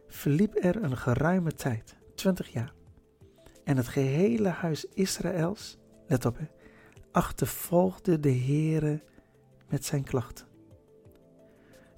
verliep 0.07 0.63
er 0.63 0.83
een 0.83 0.97
geruime 0.97 1.53
tijd, 1.53 1.95
20 2.15 2.49
jaar. 2.49 2.73
En 3.63 3.77
het 3.77 3.87
gehele 3.87 4.49
huis 4.49 4.85
Israëls, 4.85 5.77
let 6.07 6.25
op, 6.25 6.37
hè, 6.37 6.45
achtervolgde 7.11 8.19
de 8.19 8.33
Heere 8.33 9.03
met 9.69 9.85
zijn 9.85 10.03
klachten. 10.03 10.45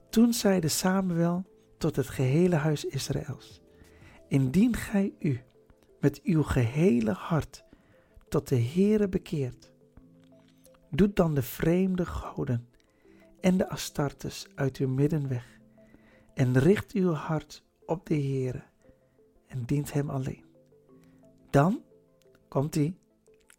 Toen 0.09 0.33
zeide 0.33 0.67
Samuel 0.67 1.45
tot 1.79 1.95
het 1.95 2.07
gehele 2.07 2.55
huis 2.55 2.85
Israëls: 2.85 3.61
Indien 4.27 4.75
gij 4.75 5.13
u 5.19 5.41
met 5.99 6.21
uw 6.23 6.43
gehele 6.43 7.11
hart 7.11 7.63
tot 8.29 8.47
de 8.47 8.61
Heere 8.61 9.09
bekeert, 9.09 9.71
doet 10.89 11.15
dan 11.15 11.33
de 11.33 11.41
vreemde 11.41 12.05
goden 12.05 12.67
en 13.41 13.57
de 13.57 13.69
Astartes 13.69 14.47
uit 14.55 14.77
uw 14.77 14.87
midden 14.87 15.27
weg 15.27 15.59
en 16.33 16.59
richt 16.59 16.91
uw 16.91 17.11
hart 17.11 17.63
op 17.85 18.05
de 18.05 18.15
Heere 18.15 18.63
en 19.47 19.65
dient 19.65 19.93
hem 19.93 20.09
alleen. 20.09 20.45
Dan, 21.49 21.81
komt 22.47 22.75
hij, 22.75 22.97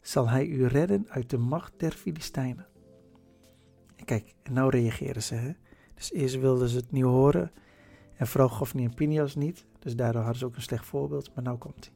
zal 0.01 0.29
hij 0.29 0.47
u 0.47 0.67
redden 0.67 1.07
uit 1.09 1.31
de 1.31 1.39
macht 1.39 1.73
der 1.77 1.93
Filistijnen. 1.93 2.67
En 3.97 4.05
kijk, 4.05 4.35
en 4.43 4.53
nou 4.53 4.71
reageren 4.71 5.23
ze, 5.23 5.35
hè. 5.35 5.53
Dus 5.95 6.13
eerst 6.13 6.39
wilden 6.39 6.69
ze 6.69 6.77
het 6.77 6.93
niet 6.93 7.05
horen 7.05 7.53
en 8.21 8.27
vooral 8.27 8.49
Gofni 8.49 8.85
en 8.85 8.95
Pinias 8.95 9.35
niet, 9.35 9.65
dus 9.79 9.97
daardoor 9.97 10.23
hadden 10.23 10.39
ze 10.39 10.47
ook 10.47 10.57
een 10.57 10.63
slecht 10.63 10.87
voorbeeld, 10.87 11.35
maar 11.35 11.45
nou 11.45 11.59
komt 11.59 11.85
hij. 11.85 11.95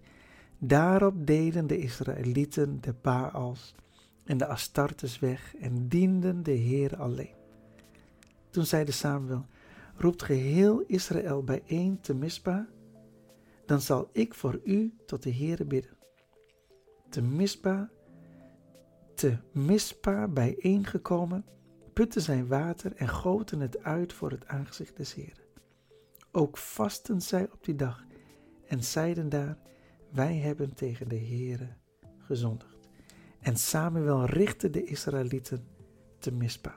Daarop 0.58 1.26
deden 1.26 1.66
de 1.66 1.78
Israëlieten 1.78 2.80
de 2.80 2.94
Baals 3.02 3.74
en 4.24 4.38
de 4.38 4.46
Astartes 4.46 5.18
weg 5.18 5.56
en 5.56 5.88
dienden 5.88 6.42
de 6.42 6.52
Heer 6.52 6.96
alleen. 6.96 7.34
Toen 8.50 8.66
zeide 8.66 8.92
Samuel, 8.92 9.46
roept 9.96 10.22
geheel 10.22 10.84
Israël 10.86 11.42
bijeen 11.42 12.00
te 12.00 12.14
Mispa, 12.14 12.66
dan 13.66 13.80
zal 13.80 14.08
ik 14.12 14.34
voor 14.34 14.60
u 14.64 14.94
tot 15.06 15.22
de 15.22 15.34
Heere 15.34 15.64
bidden. 15.64 15.96
Te 17.08 17.22
Mispa, 17.22 17.90
te 19.14 19.36
Mispa 19.52 20.28
bijeengekomen, 20.28 21.44
putten 21.92 22.22
zijn 22.22 22.46
water 22.46 22.92
en 22.96 23.08
goten 23.08 23.60
het 23.60 23.82
uit 23.82 24.12
voor 24.12 24.30
het 24.30 24.46
aangezicht 24.46 24.96
des 24.96 25.14
Heeren. 25.14 25.43
Ook 26.36 26.58
vasten 26.58 27.20
zij 27.20 27.48
op 27.52 27.64
die 27.64 27.74
dag 27.74 28.04
en 28.66 28.84
zeiden 28.84 29.28
daar, 29.28 29.58
wij 30.10 30.36
hebben 30.36 30.74
tegen 30.74 31.08
de 31.08 31.18
Heere 31.18 31.68
gezondigd. 32.18 32.88
En 33.40 33.56
Samuel 33.56 34.24
richtte 34.24 34.70
de 34.70 34.84
Israëlieten 34.84 35.66
te 36.18 36.32
Mispa. 36.32 36.74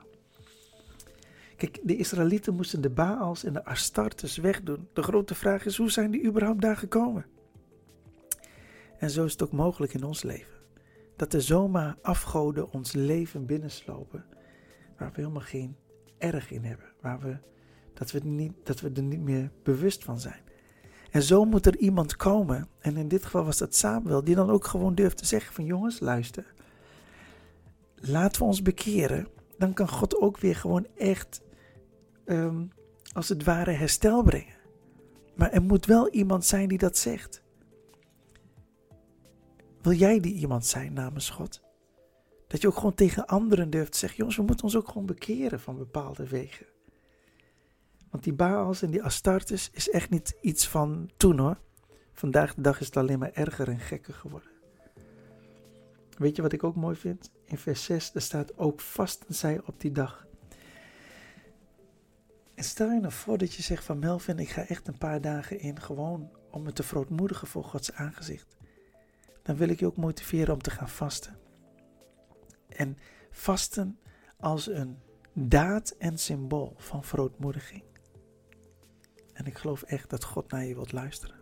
Kijk, 1.55 1.79
de 1.83 1.95
Israëlieten 1.95 2.55
moesten 2.55 2.81
de 2.81 2.89
Baals 2.89 3.43
en 3.43 3.53
de 3.53 3.65
Astartes 3.65 4.37
wegdoen. 4.37 4.87
De 4.93 5.03
grote 5.03 5.35
vraag 5.35 5.65
is, 5.65 5.77
hoe 5.77 5.91
zijn 5.91 6.11
die 6.11 6.25
überhaupt 6.25 6.61
daar 6.61 6.77
gekomen? 6.77 7.25
En 8.97 9.09
zo 9.09 9.25
is 9.25 9.31
het 9.31 9.43
ook 9.43 9.51
mogelijk 9.51 9.93
in 9.93 10.03
ons 10.03 10.23
leven. 10.23 10.57
Dat 11.15 11.33
er 11.33 11.41
zomaar 11.41 11.97
afgoden 12.01 12.71
ons 12.71 12.93
leven 12.93 13.45
binnenslopen, 13.45 14.25
waar 14.97 15.09
we 15.09 15.21
helemaal 15.21 15.41
geen 15.41 15.75
erg 16.17 16.51
in 16.51 16.63
hebben. 16.63 16.93
Waar 17.01 17.19
we, 17.19 17.37
dat, 17.97 18.11
we 18.11 18.19
niet, 18.23 18.53
dat 18.63 18.79
we 18.79 18.91
er 18.93 19.01
niet 19.01 19.21
meer 19.21 19.51
bewust 19.63 20.03
van 20.03 20.19
zijn. 20.19 20.41
En 21.11 21.23
zo 21.23 21.45
moet 21.45 21.65
er 21.65 21.77
iemand 21.77 22.15
komen, 22.15 22.67
en 22.79 22.97
in 22.97 23.07
dit 23.07 23.23
geval 23.25 23.45
was 23.45 23.57
dat 23.57 23.75
Samuel, 23.75 24.23
die 24.23 24.35
dan 24.35 24.49
ook 24.49 24.65
gewoon 24.65 24.95
durft 24.95 25.17
te 25.17 25.25
zeggen 25.25 25.53
van 25.53 25.65
jongens, 25.65 25.99
luister. 25.99 26.53
Laten 27.95 28.41
we 28.41 28.47
ons 28.47 28.61
bekeren, 28.61 29.27
dan 29.57 29.73
kan 29.73 29.89
God 29.89 30.15
ook 30.15 30.37
weer 30.37 30.55
gewoon 30.55 30.87
echt 30.97 31.41
Ehm, 32.27 32.65
als 33.13 33.29
het 33.29 33.43
ware 33.43 33.71
herstel 33.71 34.23
brengen. 34.23 34.55
Maar 35.35 35.51
er 35.51 35.61
moet 35.61 35.85
wel 35.85 36.09
iemand 36.09 36.45
zijn 36.45 36.67
die 36.67 36.77
dat 36.77 36.97
zegt. 36.97 37.43
Wil 39.81 39.93
jij 39.93 40.19
die 40.19 40.33
iemand 40.33 40.65
zijn 40.65 40.93
namens 40.93 41.29
God? 41.29 41.61
Dat 42.47 42.61
je 42.61 42.67
ook 42.67 42.75
gewoon 42.75 42.93
tegen 42.93 43.25
anderen 43.25 43.69
durft 43.69 43.91
te 43.91 43.97
zeggen: 43.97 44.17
jongens, 44.17 44.37
we 44.37 44.43
moeten 44.43 44.65
ons 44.65 44.75
ook 44.75 44.87
gewoon 44.87 45.05
bekeren 45.05 45.59
van 45.59 45.77
bepaalde 45.77 46.27
wegen. 46.27 46.65
Want 48.17 48.29
die 48.29 48.37
Baals 48.37 48.81
en 48.81 48.91
die 48.91 49.03
Astartes 49.03 49.69
is 49.71 49.89
echt 49.89 50.09
niet 50.09 50.37
iets 50.41 50.67
van 50.67 51.09
toen 51.17 51.39
hoor. 51.39 51.57
Vandaag 52.13 52.55
de 52.55 52.61
dag 52.61 52.79
is 52.79 52.85
het 52.85 52.97
alleen 52.97 53.19
maar 53.19 53.31
erger 53.33 53.69
en 53.69 53.79
gekker 53.79 54.13
geworden. 54.13 54.49
Weet 56.17 56.35
je 56.35 56.41
wat 56.41 56.53
ik 56.53 56.63
ook 56.63 56.75
mooi 56.75 56.95
vind? 56.95 57.31
In 57.45 57.57
vers 57.57 57.83
6 57.83 58.13
er 58.13 58.21
staat 58.21 58.57
ook 58.57 58.81
vasten 58.81 59.35
zij 59.35 59.61
op 59.65 59.81
die 59.81 59.91
dag. 59.91 60.27
En 62.55 62.63
stel 62.63 62.91
je 62.91 62.99
nou 62.99 63.13
voor 63.13 63.37
dat 63.37 63.53
je 63.53 63.61
zegt 63.61 63.83
van 63.83 63.99
Melvin, 63.99 64.39
ik 64.39 64.49
ga 64.49 64.65
echt 64.65 64.87
een 64.87 64.97
paar 64.97 65.21
dagen 65.21 65.59
in 65.59 65.81
gewoon 65.81 66.31
om 66.51 66.63
me 66.63 66.73
te 66.73 66.83
verootmoedigen 66.83 67.47
voor 67.47 67.63
Gods 67.63 67.93
aangezicht. 67.93 68.55
Dan 69.43 69.55
wil 69.55 69.69
ik 69.69 69.79
je 69.79 69.85
ook 69.85 69.97
motiveren 69.97 70.53
om 70.53 70.61
te 70.61 70.71
gaan 70.71 70.89
vasten. 70.89 71.37
En 72.67 72.97
vasten 73.29 73.99
als 74.39 74.67
een 74.67 74.97
daad 75.33 75.89
en 75.89 76.17
symbool 76.17 76.73
van 76.77 77.03
verootmoediging. 77.03 77.86
En 79.37 79.45
ik 79.45 79.57
geloof 79.57 79.81
echt 79.81 80.09
dat 80.09 80.23
God 80.23 80.51
naar 80.51 80.65
je 80.65 80.75
wilt 80.75 80.91
luisteren. 80.91 81.35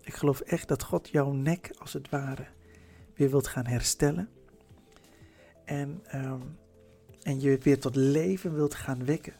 Ik 0.00 0.14
geloof 0.14 0.40
echt 0.40 0.68
dat 0.68 0.82
God 0.82 1.08
jouw 1.08 1.32
nek 1.32 1.70
als 1.78 1.92
het 1.92 2.08
ware 2.08 2.46
weer 3.14 3.30
wilt 3.30 3.46
gaan 3.46 3.66
herstellen. 3.66 4.28
En, 5.64 6.02
um, 6.14 6.58
en 7.22 7.40
je 7.40 7.58
weer 7.58 7.80
tot 7.80 7.96
leven 7.96 8.54
wilt 8.54 8.74
gaan 8.74 9.04
wekken 9.04 9.34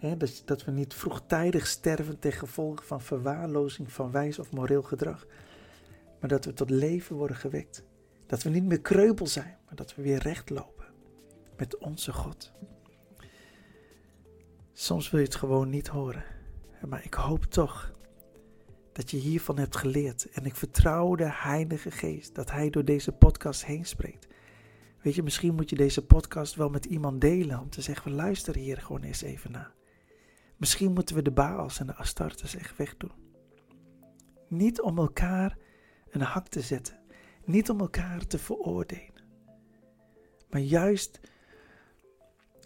dat, 0.00 0.42
dat 0.44 0.64
we 0.64 0.70
niet 0.70 0.94
vroegtijdig 0.94 1.66
sterven 1.66 2.18
ten 2.18 2.32
gevolge 2.32 2.82
van 2.84 3.00
verwaarlozing 3.00 3.92
van 3.92 4.10
wijs 4.10 4.38
of 4.38 4.52
moreel 4.52 4.82
gedrag. 4.82 5.26
Maar 6.20 6.28
dat 6.28 6.44
we 6.44 6.52
tot 6.52 6.70
leven 6.70 7.16
worden 7.16 7.36
gewekt. 7.36 7.82
Dat 8.26 8.42
we 8.42 8.50
niet 8.50 8.64
meer 8.64 8.80
kreupel 8.80 9.26
zijn, 9.26 9.56
maar 9.64 9.74
dat 9.74 9.94
we 9.94 10.02
weer 10.02 10.18
recht 10.18 10.50
lopen 10.50 10.86
met 11.56 11.78
onze 11.78 12.12
God. 12.12 12.52
Soms 14.72 15.10
wil 15.10 15.20
je 15.20 15.26
het 15.26 15.34
gewoon 15.34 15.70
niet 15.70 15.88
horen. 15.88 16.24
Maar 16.86 17.04
ik 17.04 17.14
hoop 17.14 17.44
toch 17.44 17.92
dat 18.92 19.10
je 19.10 19.16
hiervan 19.16 19.58
hebt 19.58 19.76
geleerd. 19.76 20.30
En 20.30 20.44
ik 20.44 20.54
vertrouw 20.54 21.14
de 21.14 21.32
Heilige 21.32 21.90
Geest 21.90 22.34
dat 22.34 22.50
Hij 22.50 22.70
door 22.70 22.84
deze 22.84 23.12
podcast 23.12 23.64
heen 23.64 23.84
spreekt. 23.84 24.26
Weet 25.02 25.14
je, 25.14 25.22
misschien 25.22 25.54
moet 25.54 25.70
je 25.70 25.76
deze 25.76 26.06
podcast 26.06 26.54
wel 26.54 26.68
met 26.68 26.84
iemand 26.84 27.20
delen 27.20 27.60
om 27.60 27.70
te 27.70 27.82
zeggen: 27.82 28.12
luister 28.12 28.56
hier 28.56 28.76
gewoon 28.76 29.02
eens 29.02 29.22
even 29.22 29.50
naar. 29.50 29.74
Misschien 30.56 30.92
moeten 30.92 31.14
we 31.14 31.22
de 31.22 31.30
Baals 31.30 31.80
en 31.80 31.86
de 31.86 31.94
Astartes 31.94 32.56
echt 32.56 32.76
wegdoen. 32.76 33.12
Niet 34.48 34.80
om 34.80 34.98
elkaar 34.98 35.58
een 36.10 36.20
hak 36.20 36.48
te 36.48 36.60
zetten, 36.60 37.00
niet 37.44 37.70
om 37.70 37.80
elkaar 37.80 38.26
te 38.26 38.38
veroordelen, 38.38 39.24
maar 40.50 40.60
juist 40.60 41.20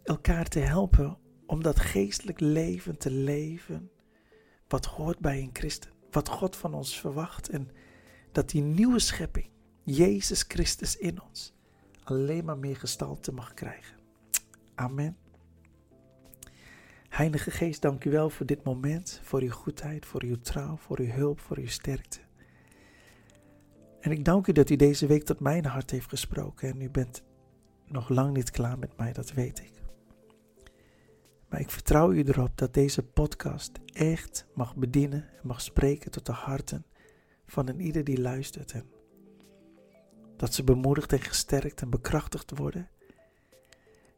elkaar 0.05 0.49
te 0.49 0.59
helpen 0.59 1.19
om 1.47 1.63
dat 1.63 1.81
geestelijk 1.81 2.41
leven 2.41 2.99
te 2.99 3.11
leven 3.11 3.91
wat 4.73 4.87
hoort 4.87 5.19
bij 5.19 5.43
een 5.43 5.51
christen, 5.53 5.91
wat 6.11 6.29
God 6.29 6.57
van 6.57 6.75
ons 6.75 7.01
verwacht 7.01 7.49
en 7.49 7.71
dat 8.33 8.51
die 8.51 8.63
nieuwe 8.63 8.99
schepping, 8.99 9.49
Jezus 9.83 10.45
Christus 10.49 10.97
in 10.97 11.23
ons, 11.23 11.55
alleen 12.05 12.45
maar 12.45 12.59
meer 12.59 12.77
gestalte 12.77 13.33
mag 13.33 13.55
krijgen. 13.55 13.97
Amen. 14.75 15.17
Heilige 17.09 17.51
Geest, 17.51 17.83
dank 17.83 18.05
u 18.05 18.11
wel 18.11 18.31
voor 18.31 18.47
dit 18.47 18.65
moment, 18.65 19.21
voor 19.23 19.41
uw 19.41 19.51
goedheid, 19.51 20.07
voor 20.07 20.23
uw 20.23 20.41
trouw, 20.41 20.77
voor 20.77 20.99
uw 20.99 21.11
hulp, 21.11 21.41
voor 21.41 21.59
uw 21.59 21.69
sterkte. 21.69 22.19
En 24.01 24.11
ik 24.11 24.25
dank 24.25 24.47
u 24.47 24.53
dat 24.53 24.71
u 24.71 24.77
deze 24.77 25.07
week 25.07 25.25
tot 25.25 25.41
mijn 25.41 25.65
hart 25.65 25.91
heeft 25.91 26.09
gesproken 26.09 26.69
en 26.69 26.81
u 26.81 26.91
bent 26.91 27.23
nog 27.87 28.09
lang 28.09 28.35
niet 28.37 28.51
klaar 28.51 28.79
met 28.79 28.97
mij, 28.97 29.13
dat 29.13 29.33
weet 29.33 29.59
ik. 29.59 29.82
Maar 31.53 31.61
ik 31.61 31.71
vertrouw 31.71 32.13
u 32.13 32.23
erop 32.23 32.51
dat 32.55 32.75
deze 32.75 33.03
podcast 33.03 33.73
echt 33.93 34.47
mag 34.55 34.77
bedienen 34.77 35.29
en 35.41 35.47
mag 35.47 35.61
spreken 35.61 36.11
tot 36.11 36.27
de 36.27 36.33
harten 36.33 36.85
van 37.47 37.69
een 37.69 37.81
ieder 37.81 38.05
die 38.05 38.21
luistert. 38.21 38.73
En 38.73 38.85
dat 40.37 40.55
ze 40.55 40.65
bemoedigd 40.65 41.13
en 41.13 41.21
gesterkt 41.21 41.81
en 41.81 41.91
bekrachtigd 41.91 42.59
worden. 42.59 42.89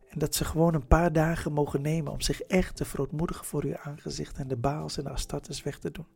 En 0.08 0.18
dat 0.18 0.34
ze 0.34 0.44
gewoon 0.44 0.74
een 0.74 0.86
paar 0.86 1.12
dagen 1.12 1.52
mogen 1.52 1.82
nemen 1.82 2.12
om 2.12 2.20
zich 2.20 2.40
echt 2.42 2.76
te 2.76 2.84
verootmoedigen 2.84 3.44
voor 3.44 3.64
uw 3.64 3.76
aangezicht 3.76 4.38
en 4.38 4.48
de 4.48 4.56
baals 4.56 4.98
en 4.98 5.04
de 5.04 5.10
astartes 5.10 5.62
weg 5.62 5.78
te 5.78 5.90
doen. 5.90 6.06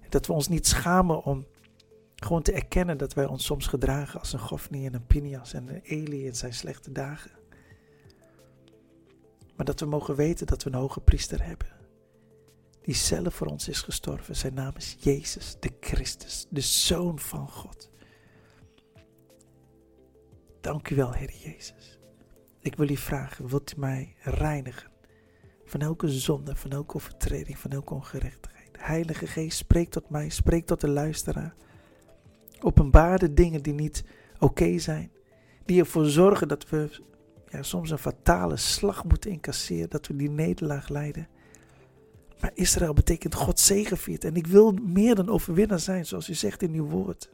En 0.00 0.10
dat 0.10 0.26
we 0.26 0.32
ons 0.32 0.48
niet 0.48 0.66
schamen 0.66 1.24
om 1.24 1.46
gewoon 2.16 2.42
te 2.42 2.52
erkennen 2.52 2.98
dat 2.98 3.14
wij 3.14 3.26
ons 3.26 3.44
soms 3.44 3.66
gedragen 3.66 4.20
als 4.20 4.32
een 4.32 4.38
Gofni 4.38 4.86
en 4.86 4.94
een 4.94 5.06
Pinias 5.06 5.52
en 5.52 5.68
een 5.68 5.80
Eli 5.82 6.26
in 6.26 6.36
zijn 6.36 6.54
slechte 6.54 6.92
dagen. 6.92 7.41
Maar 9.62 9.70
dat 9.70 9.80
we 9.80 9.86
mogen 9.96 10.14
weten 10.14 10.46
dat 10.46 10.62
we 10.62 10.70
een 10.70 10.76
hoge 10.76 11.00
priester 11.00 11.44
hebben. 11.44 11.68
Die 12.80 12.94
zelf 12.94 13.34
voor 13.34 13.46
ons 13.46 13.68
is 13.68 13.80
gestorven. 13.80 14.36
Zijn 14.36 14.54
naam 14.54 14.76
is 14.76 14.96
Jezus, 14.98 15.56
de 15.60 15.70
Christus, 15.80 16.46
de 16.50 16.60
Zoon 16.60 17.18
van 17.18 17.48
God. 17.48 17.90
Dank 20.60 20.90
u 20.90 20.96
wel, 20.96 21.12
Heer 21.12 21.32
Jezus. 21.32 21.98
Ik 22.60 22.76
wil 22.76 22.88
u 22.88 22.96
vragen, 22.96 23.48
wilt 23.48 23.72
u 23.76 23.80
mij 23.80 24.14
reinigen 24.20 24.90
van 25.64 25.80
elke 25.80 26.08
zonde, 26.08 26.56
van 26.56 26.70
elke 26.70 26.94
overtreding, 26.94 27.58
van 27.58 27.70
elke 27.70 27.94
ongerechtigheid. 27.94 28.76
Heilige 28.78 29.26
Geest, 29.26 29.56
spreek 29.56 29.90
tot 29.90 30.10
mij, 30.10 30.28
spreek 30.28 30.66
tot 30.66 30.80
de 30.80 30.88
luisteraar. 30.88 31.54
Openbaar 32.60 33.18
de 33.18 33.34
dingen 33.34 33.62
die 33.62 33.74
niet 33.74 34.04
oké 34.38 34.78
zijn, 34.78 35.12
die 35.64 35.80
ervoor 35.80 36.06
zorgen 36.06 36.48
dat 36.48 36.68
we 36.68 37.10
ja, 37.52 37.62
soms 37.62 37.90
een 37.90 37.98
fatale 37.98 38.56
slag 38.56 39.04
moeten 39.04 39.30
incasseren, 39.30 39.90
dat 39.90 40.06
we 40.06 40.16
die 40.16 40.30
nederlaag 40.30 40.88
leiden. 40.88 41.28
Maar 42.40 42.50
Israël 42.54 42.92
betekent 42.92 43.34
God 43.34 43.60
zegeviert 43.60 44.24
en 44.24 44.36
ik 44.36 44.46
wil 44.46 44.72
meer 44.72 45.14
dan 45.14 45.28
overwinnaar 45.28 45.80
zijn, 45.80 46.06
zoals 46.06 46.28
u 46.28 46.34
zegt 46.34 46.62
in 46.62 46.74
uw 46.74 46.86
woord. 46.86 47.30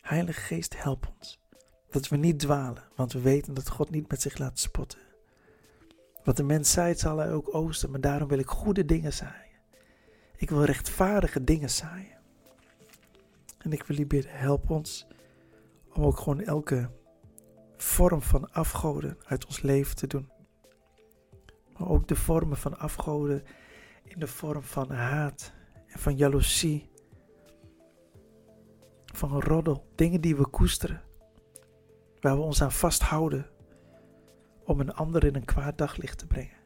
Heilige 0.00 0.40
Geest, 0.40 0.82
help 0.82 1.12
ons. 1.18 1.42
Dat 1.90 2.08
we 2.08 2.16
niet 2.16 2.38
dwalen, 2.38 2.82
want 2.96 3.12
we 3.12 3.20
weten 3.20 3.54
dat 3.54 3.68
God 3.68 3.90
niet 3.90 4.10
met 4.10 4.22
zich 4.22 4.38
laat 4.38 4.58
spotten. 4.58 4.98
Wat 6.24 6.36
de 6.36 6.42
mens 6.42 6.72
zaait, 6.72 6.98
zal 6.98 7.16
hij 7.16 7.32
ook 7.32 7.54
oosten, 7.54 7.90
maar 7.90 8.00
daarom 8.00 8.28
wil 8.28 8.38
ik 8.38 8.48
goede 8.48 8.84
dingen 8.84 9.12
zaaien. 9.12 9.60
Ik 10.36 10.50
wil 10.50 10.64
rechtvaardige 10.64 11.44
dingen 11.44 11.70
zaaien. 11.70 12.18
En 13.58 13.72
ik 13.72 13.82
wil 13.82 13.98
u 13.98 14.06
bidden, 14.06 14.32
help 14.32 14.70
ons 14.70 15.06
om 15.92 16.04
ook 16.04 16.18
gewoon 16.18 16.40
elke 16.40 16.90
vorm 17.84 18.22
van 18.22 18.52
afgoden 18.52 19.18
uit 19.24 19.46
ons 19.46 19.62
leven 19.62 19.96
te 19.96 20.06
doen. 20.06 20.30
Maar 21.72 21.88
ook 21.88 22.08
de 22.08 22.16
vormen 22.16 22.56
van 22.56 22.78
afgoden 22.78 23.42
in 24.04 24.18
de 24.18 24.26
vorm 24.26 24.62
van 24.62 24.90
haat 24.90 25.52
en 25.86 25.98
van 25.98 26.16
jaloezie. 26.16 26.90
Van 29.04 29.40
roddel, 29.40 29.86
dingen 29.94 30.20
die 30.20 30.36
we 30.36 30.46
koesteren, 30.46 31.02
waar 32.20 32.36
we 32.36 32.42
ons 32.42 32.62
aan 32.62 32.72
vasthouden 32.72 33.50
om 34.64 34.80
een 34.80 34.94
ander 34.94 35.24
in 35.24 35.34
een 35.34 35.44
kwaad 35.44 35.78
daglicht 35.78 36.18
te 36.18 36.26
brengen. 36.26 36.62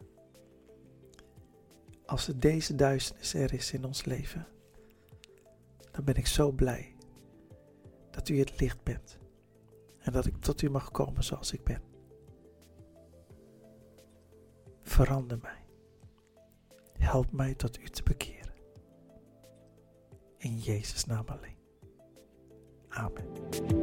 Als 2.07 2.28
er 2.28 2.40
deze 2.40 2.74
duisternis 2.74 3.35
er 3.35 3.54
is 3.54 3.72
in 3.72 3.85
ons 3.85 4.04
leven, 4.04 4.46
dan 5.90 6.04
ben 6.04 6.14
ik 6.14 6.26
zo 6.26 6.50
blij 6.50 6.96
dat 8.11 8.28
u 8.28 8.38
het 8.38 8.61
licht 8.61 8.83
bent 8.83 9.18
en 10.09 10.14
dat 10.14 10.27
ik 10.27 10.37
tot 10.40 10.62
u 10.62 10.71
mag 10.71 10.90
komen 10.90 11.25
zoals 11.25 11.53
ik 11.53 11.64
ben. 11.64 11.83
Verander 14.83 15.38
mij. 15.42 15.66
Help 16.92 17.33
mij 17.33 17.55
tot 17.55 17.81
u 17.81 17.88
te 17.88 18.03
bekeren. 18.03 18.55
In 20.37 20.59
Jezus' 20.59 21.05
naam 21.05 21.25
alleen. 21.27 21.59
Amen. 22.88 23.77